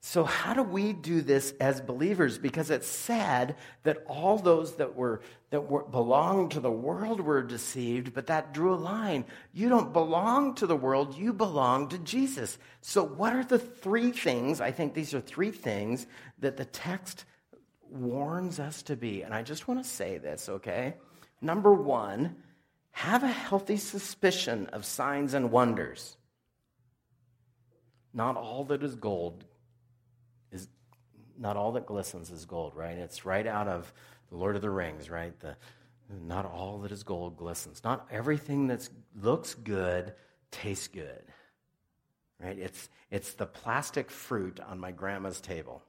So, 0.09 0.25
how 0.25 0.55
do 0.55 0.63
we 0.63 0.95
do 0.95 1.21
this 1.21 1.53
as 1.61 1.83
believers? 1.83 2.39
Because 2.39 2.71
it's 2.71 2.89
sad 2.89 3.57
that 3.83 4.07
all 4.07 4.39
those 4.39 4.77
that 4.77 4.97
were 4.97 5.21
that 5.51 5.69
were, 5.69 5.85
belonged 5.85 6.53
to 6.53 6.61
the 6.61 6.71
world 6.71 7.21
were 7.21 7.43
deceived, 7.43 8.15
but 8.15 8.29
that 8.29 8.55
drew 8.55 8.73
a 8.73 8.77
line. 8.77 9.27
You 9.53 9.69
don't 9.69 9.93
belong 9.93 10.55
to 10.55 10.67
the 10.67 10.75
world; 10.75 11.15
you 11.15 11.35
belong 11.35 11.91
to 11.91 11.99
Jesus. 11.99 12.57
So, 12.81 13.05
what 13.05 13.35
are 13.35 13.45
the 13.45 13.59
three 13.59 14.11
things? 14.11 14.63
I 14.63 14.71
think 14.71 14.95
these 14.95 15.13
are 15.13 15.21
three 15.21 15.51
things 15.51 16.07
that 16.39 16.57
the 16.57 16.65
text 16.65 17.27
warns 17.91 18.59
us 18.59 18.81
to 18.85 18.97
be. 18.97 19.21
And 19.21 19.35
I 19.35 19.43
just 19.43 19.69
want 19.69 19.85
to 19.85 19.91
say 19.91 20.17
this, 20.17 20.49
okay? 20.49 20.95
Number 21.43 21.75
one, 21.75 22.37
have 22.93 23.25
a 23.25 23.29
healthy 23.29 23.77
suspicion 23.77 24.69
of 24.69 24.87
signs 24.87 25.35
and 25.35 25.51
wonders. 25.51 26.17
Not 28.15 28.39
all 28.39 28.65
that 28.65 28.83
is 28.83 28.95
gold 28.95 29.45
not 31.39 31.57
all 31.57 31.73
that 31.73 31.87
glistens 31.87 32.31
is 32.31 32.45
gold, 32.45 32.75
right? 32.75 32.97
It's 32.97 33.25
right 33.25 33.47
out 33.47 33.69
of 33.69 33.93
the 34.31 34.37
Lord 34.37 34.57
of 34.57 34.63
the 34.63 34.71
Rings, 34.71 35.09
right? 35.09 35.39
The, 35.41 35.57
not 36.11 36.47
all 36.47 36.79
that 36.81 36.93
is 36.93 37.03
gold 37.03 37.37
glistens. 37.37 37.83
Not 37.85 38.07
everything 38.11 38.69
that 38.69 38.89
looks 39.21 39.55
good 39.55 40.15
tastes 40.51 40.89
good, 40.89 41.23
right? 42.41 42.59
It's, 42.59 42.89
it's 43.11 43.35
the 43.35 43.47
plastic 43.47 44.11
fruit 44.11 44.61
on 44.61 44.79
my 44.79 44.93
grandma's 44.93 45.41
table. 45.41 45.83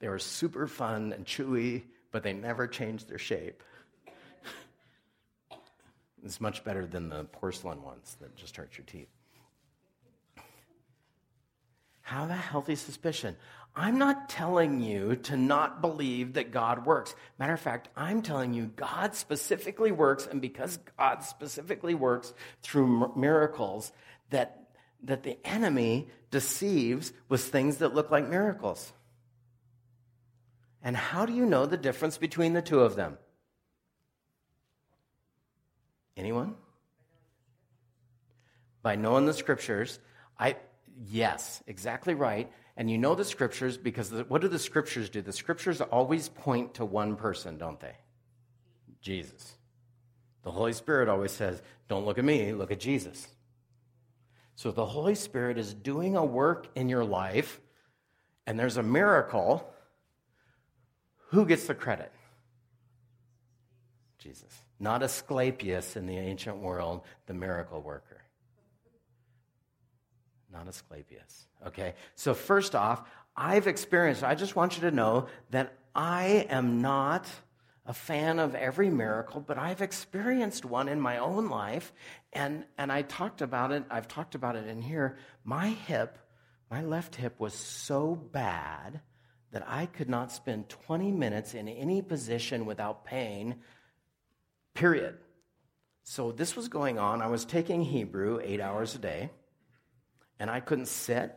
They 0.00 0.08
were 0.08 0.18
super 0.18 0.66
fun 0.66 1.12
and 1.12 1.24
chewy, 1.24 1.82
but 2.12 2.22
they 2.22 2.32
never 2.32 2.66
changed 2.66 3.08
their 3.08 3.18
shape. 3.18 3.62
it's 6.24 6.40
much 6.40 6.64
better 6.64 6.86
than 6.86 7.08
the 7.08 7.24
porcelain 7.24 7.82
ones 7.82 8.16
that 8.20 8.36
just 8.36 8.56
hurt 8.56 8.78
your 8.78 8.86
teeth. 8.86 9.17
Have 12.08 12.30
a 12.30 12.34
healthy 12.34 12.74
suspicion. 12.74 13.36
I'm 13.76 13.98
not 13.98 14.30
telling 14.30 14.80
you 14.80 15.16
to 15.24 15.36
not 15.36 15.82
believe 15.82 16.32
that 16.32 16.52
God 16.52 16.86
works. 16.86 17.14
Matter 17.38 17.52
of 17.52 17.60
fact, 17.60 17.90
I'm 17.94 18.22
telling 18.22 18.54
you 18.54 18.72
God 18.74 19.14
specifically 19.14 19.92
works, 19.92 20.26
and 20.26 20.40
because 20.40 20.78
God 20.96 21.22
specifically 21.22 21.94
works 21.94 22.32
through 22.62 23.12
miracles, 23.14 23.92
that, 24.30 24.70
that 25.02 25.22
the 25.22 25.36
enemy 25.46 26.08
deceives 26.30 27.12
with 27.28 27.42
things 27.42 27.76
that 27.76 27.94
look 27.94 28.10
like 28.10 28.26
miracles. 28.26 28.90
And 30.82 30.96
how 30.96 31.26
do 31.26 31.34
you 31.34 31.44
know 31.44 31.66
the 31.66 31.76
difference 31.76 32.16
between 32.16 32.54
the 32.54 32.62
two 32.62 32.80
of 32.80 32.96
them? 32.96 33.18
Anyone? 36.16 36.54
By 38.80 38.96
knowing 38.96 39.26
the 39.26 39.34
scriptures. 39.34 39.98
I 40.38 40.56
yes, 41.06 41.62
exactly 41.66 42.14
right. 42.14 42.50
And 42.76 42.90
you 42.90 42.98
know 42.98 43.14
the 43.14 43.24
scriptures 43.24 43.76
because 43.76 44.10
the, 44.10 44.24
what 44.24 44.40
do 44.40 44.48
the 44.48 44.58
scriptures 44.58 45.10
do? 45.10 45.20
The 45.20 45.32
scriptures 45.32 45.80
always 45.80 46.28
point 46.28 46.74
to 46.74 46.84
one 46.84 47.16
person, 47.16 47.58
don't 47.58 47.80
they? 47.80 47.96
Jesus. 49.00 49.54
The 50.44 50.50
Holy 50.50 50.72
Spirit 50.72 51.08
always 51.08 51.32
says, 51.32 51.60
Don't 51.88 52.04
look 52.04 52.18
at 52.18 52.24
me, 52.24 52.52
look 52.52 52.70
at 52.70 52.80
Jesus. 52.80 53.26
So 54.54 54.70
the 54.70 54.86
Holy 54.86 55.14
Spirit 55.14 55.58
is 55.58 55.74
doing 55.74 56.16
a 56.16 56.24
work 56.24 56.68
in 56.74 56.88
your 56.88 57.04
life, 57.04 57.60
and 58.46 58.58
there's 58.58 58.76
a 58.76 58.82
miracle. 58.82 59.68
Who 61.30 61.46
gets 61.46 61.66
the 61.66 61.74
credit? 61.74 62.12
Jesus. 64.18 64.52
Not 64.80 65.02
Asclepius 65.02 65.96
in 65.96 66.06
the 66.06 66.16
ancient 66.16 66.58
world, 66.58 67.02
the 67.26 67.34
miracle 67.34 67.80
worker 67.80 68.17
not 70.58 70.68
Asclepius. 70.68 71.46
Okay? 71.66 71.94
So, 72.14 72.34
first 72.34 72.74
off, 72.74 73.08
I've 73.36 73.66
experienced, 73.66 74.24
I 74.24 74.34
just 74.34 74.56
want 74.56 74.76
you 74.76 74.82
to 74.82 74.90
know 74.90 75.28
that 75.50 75.74
I 75.94 76.46
am 76.50 76.80
not 76.80 77.26
a 77.86 77.94
fan 77.94 78.38
of 78.38 78.54
every 78.54 78.90
miracle, 78.90 79.40
but 79.40 79.56
I've 79.56 79.80
experienced 79.80 80.64
one 80.64 80.88
in 80.88 81.00
my 81.00 81.18
own 81.18 81.48
life. 81.48 81.92
And, 82.32 82.64
and 82.76 82.90
I 82.92 83.02
talked 83.02 83.40
about 83.40 83.72
it, 83.72 83.84
I've 83.90 84.08
talked 84.08 84.34
about 84.34 84.56
it 84.56 84.66
in 84.66 84.82
here. 84.82 85.16
My 85.44 85.68
hip, 85.68 86.18
my 86.70 86.82
left 86.82 87.14
hip 87.16 87.38
was 87.38 87.54
so 87.54 88.14
bad 88.14 89.00
that 89.52 89.64
I 89.66 89.86
could 89.86 90.08
not 90.10 90.32
spend 90.32 90.68
20 90.68 91.12
minutes 91.12 91.54
in 91.54 91.68
any 91.68 92.02
position 92.02 92.66
without 92.66 93.04
pain, 93.04 93.56
period. 94.74 95.16
So 96.02 96.32
this 96.32 96.56
was 96.56 96.68
going 96.68 96.98
on. 96.98 97.22
I 97.22 97.28
was 97.28 97.44
taking 97.44 97.82
Hebrew 97.82 98.40
eight 98.42 98.60
hours 98.60 98.94
a 98.94 98.98
day 98.98 99.30
And 100.38 100.50
I 100.50 100.60
couldn't 100.60 100.86
sit, 100.86 101.34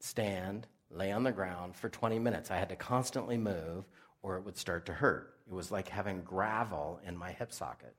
stand, 0.00 0.66
lay 0.90 1.12
on 1.12 1.24
the 1.24 1.32
ground 1.32 1.76
for 1.76 1.88
20 1.88 2.18
minutes. 2.18 2.50
I 2.50 2.56
had 2.56 2.68
to 2.70 2.76
constantly 2.76 3.36
move 3.36 3.84
or 4.22 4.36
it 4.36 4.44
would 4.44 4.56
start 4.56 4.86
to 4.86 4.92
hurt. 4.92 5.34
It 5.46 5.54
was 5.54 5.70
like 5.70 5.88
having 5.88 6.22
gravel 6.22 7.00
in 7.06 7.16
my 7.16 7.32
hip 7.32 7.52
socket. 7.52 7.94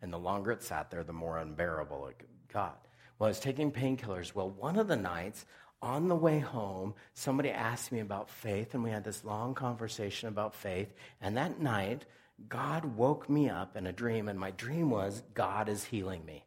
And 0.00 0.12
the 0.12 0.18
longer 0.18 0.52
it 0.52 0.62
sat 0.62 0.90
there, 0.90 1.04
the 1.04 1.12
more 1.12 1.38
unbearable 1.38 2.06
it 2.08 2.22
got. 2.52 2.86
Well, 3.18 3.26
I 3.26 3.30
was 3.30 3.40
taking 3.40 3.72
painkillers. 3.72 4.34
Well, 4.34 4.50
one 4.50 4.78
of 4.78 4.86
the 4.88 4.96
nights 4.96 5.44
on 5.82 6.08
the 6.08 6.16
way 6.16 6.38
home, 6.38 6.94
somebody 7.14 7.50
asked 7.50 7.92
me 7.92 8.00
about 8.00 8.30
faith, 8.30 8.74
and 8.74 8.82
we 8.82 8.90
had 8.90 9.04
this 9.04 9.24
long 9.24 9.54
conversation 9.54 10.28
about 10.28 10.54
faith. 10.54 10.92
And 11.20 11.36
that 11.36 11.60
night, 11.60 12.04
God 12.48 12.84
woke 12.84 13.28
me 13.28 13.48
up 13.48 13.76
in 13.76 13.86
a 13.86 13.92
dream, 13.92 14.28
and 14.28 14.38
my 14.38 14.52
dream 14.52 14.90
was 14.90 15.22
God 15.34 15.68
is 15.68 15.84
healing 15.84 16.24
me. 16.24 16.44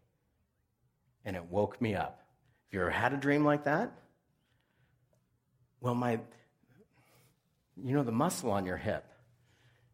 And 1.25 1.36
it 1.36 1.45
woke 1.45 1.82
me 1.82 1.95
up. 1.95 2.20
You 2.71 2.81
ever 2.81 2.89
had 2.89 3.13
a 3.13 3.17
dream 3.17 3.43
like 3.43 3.65
that? 3.65 3.91
Well, 5.81 5.95
my, 5.95 6.19
you 7.84 7.93
know, 7.93 8.03
the 8.03 8.12
muscle 8.12 8.51
on 8.51 8.65
your 8.65 8.77
hip. 8.77 9.05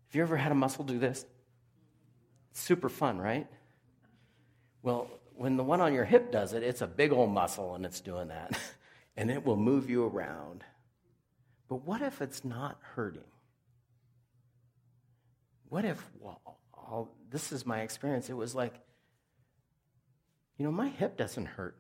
Have 0.07 0.15
you 0.15 0.21
ever 0.21 0.37
had 0.37 0.51
a 0.51 0.55
muscle 0.55 0.83
do 0.83 0.99
this? 0.99 1.25
It's 2.51 2.61
super 2.61 2.89
fun, 2.89 3.17
right? 3.17 3.47
Well, 4.83 5.09
when 5.35 5.57
the 5.57 5.63
one 5.63 5.81
on 5.81 5.93
your 5.93 6.05
hip 6.05 6.31
does 6.31 6.53
it, 6.53 6.63
it's 6.63 6.81
a 6.81 6.87
big 6.87 7.11
old 7.11 7.31
muscle 7.31 7.75
and 7.75 7.85
it's 7.85 7.99
doing 7.99 8.27
that. 8.27 8.59
and 9.17 9.31
it 9.31 9.45
will 9.45 9.57
move 9.57 9.89
you 9.89 10.05
around. 10.05 10.63
But 11.67 11.85
what 11.85 12.01
if 12.01 12.21
it's 12.21 12.45
not 12.45 12.77
hurting? 12.95 13.21
What 15.69 15.83
if, 15.83 16.01
well, 16.19 16.41
all, 16.73 17.09
this 17.29 17.51
is 17.51 17.65
my 17.65 17.81
experience, 17.81 18.29
it 18.29 18.37
was 18.37 18.55
like, 18.55 18.73
you 20.57 20.65
know, 20.65 20.71
my 20.71 20.87
hip 20.87 21.17
doesn't 21.17 21.45
hurt. 21.45 21.75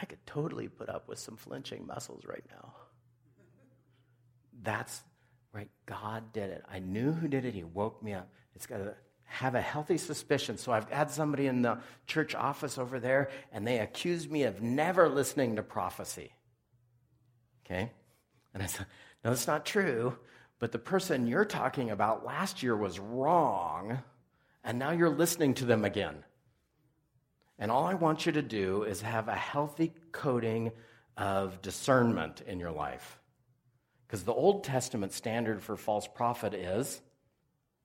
I 0.00 0.04
could 0.04 0.24
totally 0.26 0.68
put 0.68 0.88
up 0.88 1.08
with 1.08 1.18
some 1.18 1.36
flinching 1.36 1.86
muscles 1.86 2.24
right 2.26 2.44
now. 2.50 2.74
That's 4.62 5.02
right. 5.52 5.70
God 5.86 6.32
did 6.32 6.50
it. 6.50 6.64
I 6.70 6.78
knew 6.78 7.12
who 7.12 7.28
did 7.28 7.44
it. 7.44 7.54
He 7.54 7.64
woke 7.64 8.02
me 8.02 8.14
up. 8.14 8.28
It's 8.54 8.66
got 8.66 8.78
to 8.78 8.94
have 9.24 9.54
a 9.54 9.60
healthy 9.60 9.96
suspicion. 9.96 10.58
So 10.58 10.72
I've 10.72 10.90
had 10.90 11.10
somebody 11.10 11.46
in 11.46 11.62
the 11.62 11.78
church 12.06 12.34
office 12.34 12.78
over 12.78 13.00
there, 13.00 13.30
and 13.50 13.66
they 13.66 13.78
accused 13.78 14.30
me 14.30 14.44
of 14.44 14.60
never 14.62 15.08
listening 15.08 15.56
to 15.56 15.62
prophecy. 15.62 16.32
Okay? 17.64 17.90
And 18.54 18.62
I 18.62 18.66
said, 18.66 18.86
No, 19.24 19.30
that's 19.30 19.46
not 19.46 19.64
true. 19.64 20.16
But 20.58 20.70
the 20.70 20.78
person 20.78 21.26
you're 21.26 21.44
talking 21.44 21.90
about 21.90 22.24
last 22.24 22.62
year 22.62 22.76
was 22.76 23.00
wrong, 23.00 24.02
and 24.62 24.78
now 24.78 24.90
you're 24.90 25.10
listening 25.10 25.54
to 25.54 25.64
them 25.64 25.84
again. 25.84 26.24
And 27.62 27.70
all 27.70 27.84
I 27.84 27.94
want 27.94 28.26
you 28.26 28.32
to 28.32 28.42
do 28.42 28.82
is 28.82 29.02
have 29.02 29.28
a 29.28 29.36
healthy 29.36 29.92
coding 30.10 30.72
of 31.16 31.62
discernment 31.62 32.40
in 32.44 32.58
your 32.58 32.72
life. 32.72 33.20
Because 34.04 34.24
the 34.24 34.32
Old 34.32 34.64
Testament 34.64 35.12
standard 35.12 35.62
for 35.62 35.76
false 35.76 36.08
prophet 36.08 36.54
is 36.54 37.00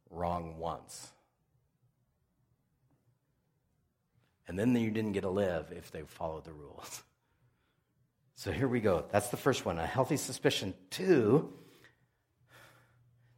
wrong 0.10 0.58
once. 0.58 1.12
And 4.48 4.58
then 4.58 4.76
you 4.76 4.90
didn't 4.90 5.12
get 5.12 5.22
to 5.22 5.30
live 5.30 5.72
if 5.72 5.92
they 5.92 6.02
followed 6.02 6.46
the 6.46 6.54
rules. 6.54 7.04
So 8.40 8.52
here 8.52 8.68
we 8.68 8.82
go. 8.82 9.06
That's 9.12 9.30
the 9.30 9.38
first 9.38 9.66
one 9.66 9.80
a 9.80 9.86
healthy 9.86 10.18
suspicion. 10.18 10.76
Two, 10.92 11.52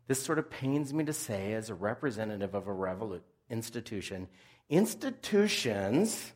this 0.07 0.21
sort 0.21 0.39
of 0.39 0.49
pains 0.49 0.93
me 0.93 1.05
to 1.05 1.13
say 1.13 1.53
as 1.53 1.69
a 1.69 1.73
representative 1.73 2.53
of 2.53 2.67
a 2.67 2.73
revolut 2.73 3.21
institution, 3.49 4.27
institutions 4.69 6.31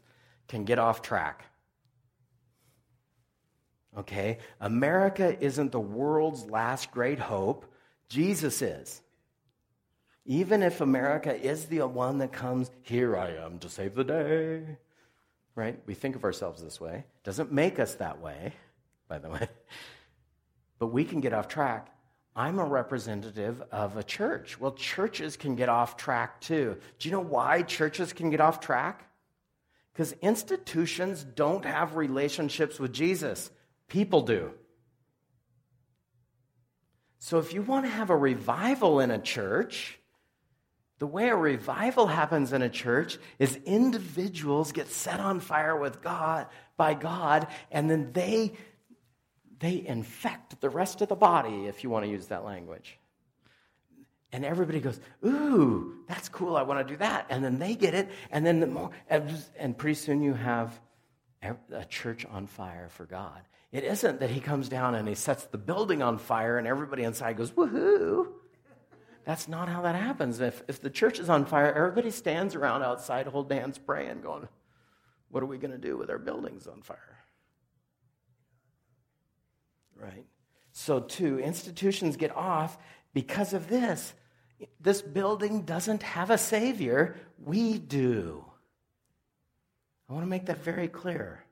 can 0.48 0.66
get 0.66 0.80
off 0.80 1.02
track. 1.02 1.46
Okay? 3.98 4.40
America 4.60 5.38
isn't 5.44 5.72
the 5.72 5.80
world's 5.80 6.46
last 6.50 6.92
great 6.92 7.20
hope, 7.20 7.66
Jesus 8.10 8.62
is. 8.62 9.02
Even 10.26 10.64
if 10.64 10.82
America 10.82 11.36
is 11.36 11.66
the 11.66 11.82
one 11.82 12.20
that 12.20 12.32
comes, 12.32 12.72
here 12.82 13.18
I 13.18 13.32
am 13.32 13.60
to 13.60 13.70
save 13.70 13.94
the 13.94 14.04
day, 14.04 14.78
right? 15.56 15.78
We 15.86 15.94
think 15.94 16.16
of 16.16 16.24
ourselves 16.24 16.64
this 16.64 16.80
way. 16.80 17.04
Doesn't 17.24 17.52
make 17.52 17.78
us 17.78 17.96
that 17.96 18.22
way, 18.22 18.54
by 19.08 19.20
the 19.20 19.30
way. 19.30 19.48
But 20.80 20.88
we 20.88 21.06
can 21.06 21.22
get 21.22 21.32
off 21.32 21.48
track. 21.48 21.96
I'm 22.36 22.58
a 22.58 22.66
representative 22.66 23.62
of 23.72 23.96
a 23.96 24.04
church. 24.04 24.60
Well, 24.60 24.72
churches 24.72 25.38
can 25.38 25.56
get 25.56 25.70
off 25.70 25.98
track 25.98 26.42
too. 26.42 26.78
Do 26.98 27.08
you 27.08 27.14
know 27.14 27.22
why 27.22 27.62
churches 27.62 28.12
can 28.12 28.30
get 28.32 28.42
off 28.42 28.60
track? 28.60 29.08
Because 29.94 30.14
institutions 30.14 31.24
don't 31.24 31.66
have 31.66 31.96
relationships 31.96 32.80
with 32.80 32.92
Jesus, 32.92 33.52
people 33.88 34.22
do. 34.22 34.52
So 37.20 37.38
if 37.38 37.54
you 37.54 37.62
want 37.62 37.86
to 37.86 37.92
have 37.92 38.10
a 38.10 38.18
revival 38.18 39.00
in 39.00 39.12
a 39.12 39.20
church, 39.20 40.00
the 40.98 41.08
way 41.08 41.30
a 41.30 41.36
revival 41.36 42.08
happens 42.08 42.52
in 42.52 42.62
a 42.62 42.70
church 42.70 43.18
is 43.38 43.58
individuals 43.66 44.72
get 44.72 44.88
set 44.88 45.20
on 45.20 45.40
fire 45.40 45.78
with 45.78 46.02
God 46.02 46.48
by 46.76 46.96
God, 46.96 47.48
and 47.72 47.90
then 47.90 48.12
they 48.14 48.54
they 49.60 49.86
infect 49.86 50.60
the 50.62 50.70
rest 50.70 51.02
of 51.02 51.10
the 51.10 51.16
body, 51.16 51.66
if 51.66 51.84
you 51.84 51.90
want 51.90 52.06
to 52.06 52.12
use 52.12 52.28
that 52.28 52.44
language. 52.44 53.00
And 54.32 54.44
everybody 54.44 54.80
goes, 54.80 55.00
"Ooh, 55.26 56.04
that's 56.08 56.28
cool! 56.28 56.56
I 56.56 56.64
want 56.64 56.86
to 56.86 56.94
do 56.94 56.98
that." 56.98 57.28
And 57.30 57.44
then 57.44 57.60
they 57.60 57.76
get 57.76 57.94
it, 57.94 58.10
and 58.32 58.46
then 58.46 58.60
the 58.60 58.68
more, 58.68 58.90
and 59.10 59.78
pretty 59.78 59.96
soon 59.96 60.22
you 60.24 60.34
have 60.34 60.80
a 61.72 61.86
church 61.86 62.26
on 62.26 62.48
fire 62.48 62.90
for 62.90 63.06
God. 63.06 63.42
It 63.72 63.84
isn't 63.84 64.20
that 64.22 64.32
He 64.32 64.40
comes 64.40 64.70
down 64.70 64.96
and 64.96 65.08
He 65.08 65.16
sets 65.16 65.46
the 65.46 65.58
building 65.58 66.02
on 66.02 66.18
fire, 66.18 66.58
and 66.58 66.68
everybody 66.68 67.04
inside 67.04 67.38
goes, 67.38 67.52
"Woohoo!" 67.52 68.34
That's 69.26 69.48
not 69.48 69.70
how 69.70 69.82
that 69.84 69.96
happens. 69.96 70.40
If, 70.42 70.64
if 70.68 70.82
the 70.82 70.90
church 70.90 71.20
is 71.20 71.30
on 71.30 71.46
fire, 71.46 71.72
everybody 71.74 72.12
stands 72.12 72.56
around 72.56 72.84
outside, 72.84 73.28
holding 73.28 73.60
hands, 73.60 73.78
praying, 73.78 74.22
going, 74.22 74.48
What 75.30 75.44
are 75.44 75.46
we 75.46 75.58
going 75.58 75.72
to 75.72 75.78
do 75.78 75.98
with 75.98 76.10
our 76.10 76.18
buildings 76.18 76.68
on 76.68 76.82
fire? 76.82 77.23
Right? 79.96 80.26
So, 80.72 81.00
two, 81.00 81.40
institutions 81.40 82.18
get 82.18 82.36
off 82.36 82.78
because 83.14 83.54
of 83.54 83.70
this. 83.70 84.14
This 84.80 85.02
building 85.02 85.64
doesn't 85.64 86.04
have 86.04 86.30
a 86.30 86.38
savior, 86.38 87.16
we 87.44 87.78
do. 87.78 88.44
I 90.10 90.14
want 90.14 90.26
to 90.26 90.30
make 90.30 90.46
that 90.48 90.64
very 90.64 90.88
clear. 90.88 91.44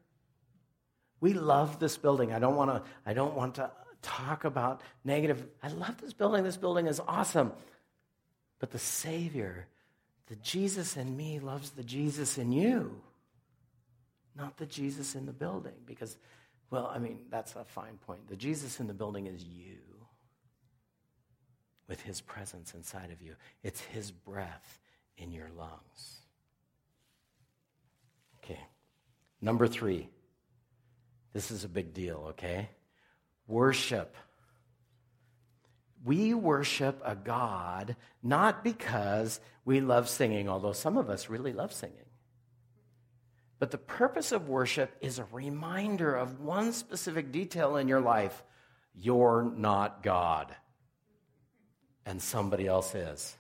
We 1.20 1.34
love 1.34 1.80
this 1.80 1.98
building. 1.98 2.34
I 2.34 2.40
don't 2.40 2.56
want 2.56 2.72
to, 2.72 2.84
I 3.06 3.14
don't 3.14 3.36
want 3.36 3.56
to 3.56 3.72
talk 4.02 4.44
about 4.44 4.82
negative. 5.04 5.46
I 5.62 5.70
love 5.70 6.02
this 6.02 6.14
building. 6.14 6.44
This 6.44 6.58
building 6.58 6.88
is 6.88 7.00
awesome. 7.00 7.54
But 8.60 8.72
the 8.72 8.80
Savior, 8.80 9.68
the 10.28 10.36
Jesus 10.38 10.98
in 10.98 11.16
me, 11.16 11.40
loves 11.40 11.72
the 11.72 11.84
Jesus 11.84 12.38
in 12.38 12.52
you, 12.52 13.02
not 14.36 14.58
the 14.58 14.66
Jesus 14.66 15.16
in 15.16 15.26
the 15.26 15.34
building. 15.34 15.74
Because, 15.86 16.18
well, 16.72 16.92
I 16.94 16.98
mean, 16.98 17.20
that's 17.30 17.56
a 17.56 17.64
fine 17.64 17.98
point. 18.08 18.28
The 18.28 18.36
Jesus 18.36 18.80
in 18.80 18.88
the 18.88 18.94
building 18.94 19.28
is 19.28 19.44
you 19.44 19.78
with 21.88 22.02
his 22.02 22.22
presence 22.22 22.74
inside 22.74 23.12
of 23.12 23.22
you, 23.22 23.36
it's 23.64 23.82
his 23.82 24.12
breath 24.12 24.80
in 25.18 25.32
your 25.32 25.50
lungs. 25.56 26.22
Okay. 28.44 28.60
Number 29.42 29.68
three. 29.68 30.10
This 31.34 31.52
is 31.52 31.64
a 31.64 31.70
big 31.70 31.94
deal, 31.94 32.26
okay? 32.32 32.68
worship. 33.52 34.16
We 36.04 36.34
worship 36.34 37.00
a 37.06 37.16
God 37.16 37.96
not 38.24 38.64
because 38.64 39.40
we 39.66 39.82
love 39.82 40.10
singing, 40.10 40.50
although 40.50 40.74
some 40.74 40.98
of 40.98 41.10
us 41.10 41.30
really 41.30 41.54
love 41.54 41.72
singing. 41.72 41.98
But 43.62 43.70
the 43.70 43.78
purpose 43.78 44.32
of 44.32 44.50
worship 44.50 44.92
is 45.02 45.20
a 45.20 45.28
reminder 45.32 46.16
of 46.16 46.40
one 46.40 46.74
specific 46.74 47.32
detail 47.32 47.76
in 47.76 47.88
your 47.88 48.02
life 48.02 48.44
you're 48.96 49.54
not 49.56 50.02
God, 50.02 50.56
and 52.04 52.20
somebody 52.20 52.66
else 52.66 52.96
is. 52.96 53.38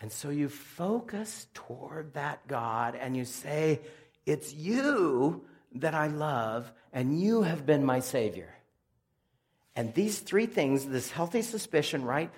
And 0.00 0.10
so 0.10 0.30
you 0.30 0.48
focus 0.48 1.46
toward 1.54 2.14
that 2.14 2.48
God 2.48 2.96
and 2.96 3.16
you 3.16 3.24
say, 3.24 3.78
It's 4.26 4.52
you 4.52 5.44
that 5.76 5.94
I 5.94 6.08
love, 6.08 6.72
and 6.92 7.22
you 7.22 7.42
have 7.42 7.64
been 7.64 7.84
my 7.84 8.00
Savior. 8.00 8.52
And 9.76 9.94
these 9.94 10.18
three 10.18 10.46
things, 10.46 10.84
this 10.84 11.12
healthy 11.12 11.42
suspicion, 11.42 12.04
right, 12.04 12.32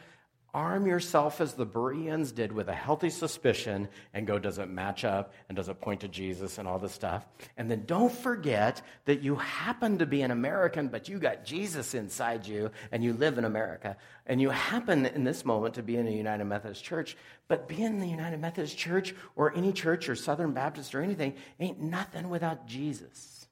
Arm 0.52 0.86
yourself 0.86 1.40
as 1.40 1.54
the 1.54 1.64
Bereans 1.64 2.32
did 2.32 2.50
with 2.50 2.68
a 2.68 2.74
healthy 2.74 3.10
suspicion 3.10 3.88
and 4.12 4.26
go, 4.26 4.38
does 4.38 4.58
it 4.58 4.68
match 4.68 5.04
up 5.04 5.32
and 5.48 5.54
does 5.54 5.68
it 5.68 5.80
point 5.80 6.00
to 6.00 6.08
Jesus 6.08 6.58
and 6.58 6.66
all 6.66 6.78
this 6.80 6.92
stuff? 6.92 7.24
And 7.56 7.70
then 7.70 7.84
don't 7.86 8.12
forget 8.12 8.82
that 9.04 9.22
you 9.22 9.36
happen 9.36 9.98
to 9.98 10.06
be 10.06 10.22
an 10.22 10.32
American, 10.32 10.88
but 10.88 11.08
you 11.08 11.20
got 11.20 11.44
Jesus 11.44 11.94
inside 11.94 12.46
you 12.46 12.72
and 12.90 13.04
you 13.04 13.12
live 13.12 13.38
in 13.38 13.44
America. 13.44 13.96
And 14.26 14.40
you 14.40 14.50
happen 14.50 15.06
in 15.06 15.22
this 15.22 15.44
moment 15.44 15.74
to 15.74 15.84
be 15.84 15.96
in 15.96 16.08
a 16.08 16.12
United 16.12 16.44
Methodist 16.44 16.82
church, 16.82 17.16
but 17.46 17.68
being 17.68 17.82
in 17.82 18.00
the 18.00 18.08
United 18.08 18.40
Methodist 18.40 18.76
church 18.76 19.14
or 19.36 19.54
any 19.54 19.72
church 19.72 20.08
or 20.08 20.16
Southern 20.16 20.52
Baptist 20.52 20.96
or 20.96 21.00
anything 21.00 21.34
ain't 21.60 21.80
nothing 21.80 22.28
without 22.28 22.66
Jesus. 22.66 23.46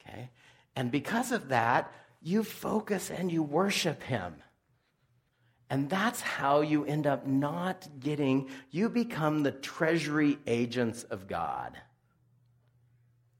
Okay? 0.00 0.30
And 0.74 0.90
because 0.90 1.30
of 1.30 1.48
that, 1.48 1.92
you 2.20 2.44
focus 2.44 3.10
and 3.10 3.30
you 3.32 3.42
worship 3.42 4.02
him. 4.02 4.34
And 5.70 5.88
that's 5.88 6.20
how 6.20 6.62
you 6.62 6.84
end 6.84 7.06
up 7.06 7.26
not 7.26 7.88
getting, 8.00 8.50
you 8.70 8.88
become 8.88 9.42
the 9.42 9.52
treasury 9.52 10.38
agents 10.46 11.04
of 11.04 11.28
God. 11.28 11.80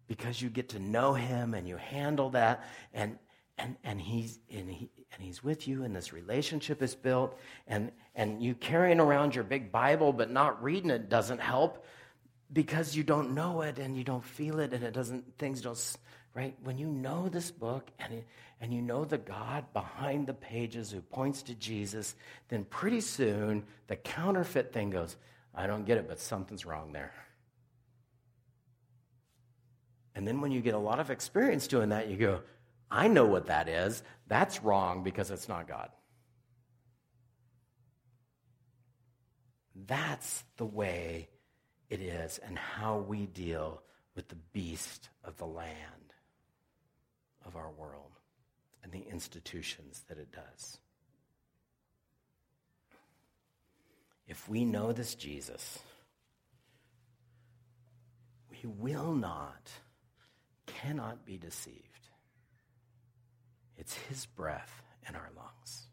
Because 0.07 0.41
you 0.41 0.49
get 0.49 0.71
to 0.71 0.79
know 0.79 1.13
him 1.13 1.55
and 1.55 1.67
you 1.67 1.77
handle 1.77 2.31
that, 2.31 2.65
and, 2.95 3.19
and, 3.59 3.77
and, 3.83 4.01
he's, 4.01 4.39
and, 4.53 4.71
he, 4.71 4.91
and 5.13 5.23
he's 5.23 5.43
with 5.43 5.67
you, 5.67 5.83
and 5.83 5.95
this 5.95 6.13
relationship 6.13 6.83
is 6.83 6.95
built, 6.95 7.37
and, 7.67 7.91
and 8.15 8.43
you 8.43 8.55
carrying 8.55 9.01
around 9.01 9.35
your 9.35 9.45
big 9.45 9.73
Bible 9.73 10.13
but 10.13 10.31
not 10.31 10.63
reading 10.63 10.91
it 10.91 11.09
doesn't 11.09 11.41
help 11.41 11.85
because 12.53 12.97
you 12.97 13.03
don't 13.03 13.35
know 13.35 13.63
it 13.63 13.79
and 13.79 13.97
you 13.97 14.05
don't 14.05 14.25
feel 14.25 14.61
it, 14.61 14.73
and 14.73 14.85
it 14.85 14.95
doesn't, 14.95 15.37
things 15.39 15.61
don't 15.63 15.97
right? 16.35 16.55
When 16.63 16.79
you 16.79 16.87
know 16.87 17.29
this 17.29 17.51
book 17.51 17.91
and, 17.99 18.23
and 18.61 18.73
you 18.73 18.83
know 18.83 19.05
the 19.05 19.19
God 19.19 19.65
behind 19.73 20.27
the 20.27 20.35
pages 20.35 20.91
who 20.91 21.01
points 21.01 21.43
to 21.43 21.55
Jesus, 21.55 22.15
then 22.49 22.65
pretty 22.65 23.01
soon 23.01 23.65
the 23.89 23.97
counterfeit 23.97 24.73
thing 24.73 24.91
goes, 24.91 25.17
I 25.55 25.67
don't 25.67 25.85
get 25.85 25.99
it, 25.99 26.09
but 26.09 26.21
something's 26.21 26.65
wrong 26.65 26.93
there. 26.93 27.13
And 30.15 30.27
then 30.27 30.41
when 30.41 30.53
you 30.53 30.61
get 30.61 30.75
a 30.75 30.79
lot 30.79 31.01
of 31.01 31.11
experience 31.11 31.67
doing 31.67 31.89
that, 31.91 32.09
you 32.09 32.17
go, 32.17 32.41
I 32.91 33.09
know 33.09 33.27
what 33.27 33.47
that 33.47 33.69
is. 33.69 34.03
That's 34.29 34.63
wrong 34.63 35.03
because 35.03 35.31
it's 35.31 35.49
not 35.49 35.69
God. 35.69 35.91
That's 39.87 40.45
the 40.57 40.67
way 40.67 41.29
it 41.89 42.01
is 42.01 42.39
and 42.39 42.59
how 42.59 42.99
we 42.99 43.27
deal 43.27 43.83
with 44.15 44.29
the 44.29 44.37
beast 44.53 45.09
of 45.25 45.37
the 45.37 45.47
land 45.47 46.10
of 47.51 47.57
our 47.57 47.71
world 47.71 48.13
and 48.85 48.93
the 48.93 49.05
institutions 49.11 50.05
that 50.09 50.19
it 50.19 50.29
does. 50.31 50.79
If 54.29 54.49
we 54.49 54.65
know 54.65 54.93
this 54.93 55.17
Jesus, 55.17 55.81
we 58.51 58.71
will 58.79 59.13
not, 59.13 59.69
cannot 60.67 61.27
be 61.27 61.37
deceived. 61.37 62.09
It's 63.77 63.95
his 64.09 64.27
breath 64.27 64.85
in 65.09 65.17
our 65.17 65.31
lungs. 65.37 65.90